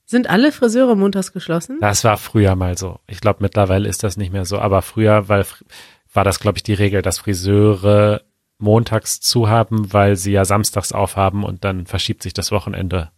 Sind 0.04 0.28
alle 0.28 0.52
Friseure 0.52 0.96
montags 0.96 1.32
geschlossen? 1.32 1.78
Das 1.80 2.04
war 2.04 2.16
früher 2.18 2.54
mal 2.54 2.76
so. 2.76 3.00
Ich 3.06 3.20
glaube, 3.20 3.38
mittlerweile 3.40 3.88
ist 3.88 4.02
das 4.04 4.16
nicht 4.16 4.32
mehr 4.32 4.44
so. 4.44 4.58
Aber 4.58 4.82
früher 4.82 5.28
weil, 5.28 5.44
war 6.14 6.24
das, 6.24 6.40
glaube 6.40 6.58
ich, 6.58 6.62
die 6.62 6.74
Regel, 6.74 7.02
dass 7.02 7.18
Friseure 7.18 8.22
montags 8.58 9.20
zu 9.20 9.48
haben, 9.48 9.92
weil 9.92 10.16
sie 10.16 10.32
ja 10.32 10.44
samstags 10.44 10.92
aufhaben 10.92 11.44
und 11.44 11.64
dann 11.64 11.86
verschiebt 11.86 12.22
sich 12.22 12.32
das 12.32 12.52
Wochenende. 12.52 13.10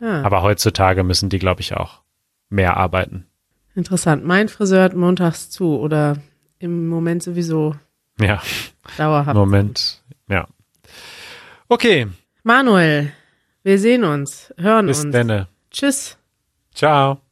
Ah. 0.00 0.22
Aber 0.22 0.42
heutzutage 0.42 1.02
müssen 1.02 1.28
die, 1.28 1.38
glaube 1.38 1.60
ich, 1.60 1.76
auch 1.76 2.02
mehr 2.48 2.76
arbeiten. 2.76 3.26
Interessant. 3.74 4.24
Mein 4.24 4.48
Friseur 4.48 4.84
hat 4.84 4.94
montags 4.94 5.50
zu 5.50 5.78
oder 5.78 6.18
im 6.58 6.88
Moment 6.88 7.22
sowieso. 7.22 7.74
Ja. 8.20 8.40
Dauerhaft. 8.96 9.34
Moment, 9.34 10.02
ja. 10.28 10.46
Okay. 11.68 12.06
Manuel, 12.44 13.10
wir 13.62 13.78
sehen 13.78 14.04
uns, 14.04 14.54
hören 14.58 14.86
Bis 14.86 14.98
uns. 14.98 15.06
Bis 15.06 15.12
denne. 15.12 15.48
Tschüss. 15.70 16.16
Ciao. 16.72 17.23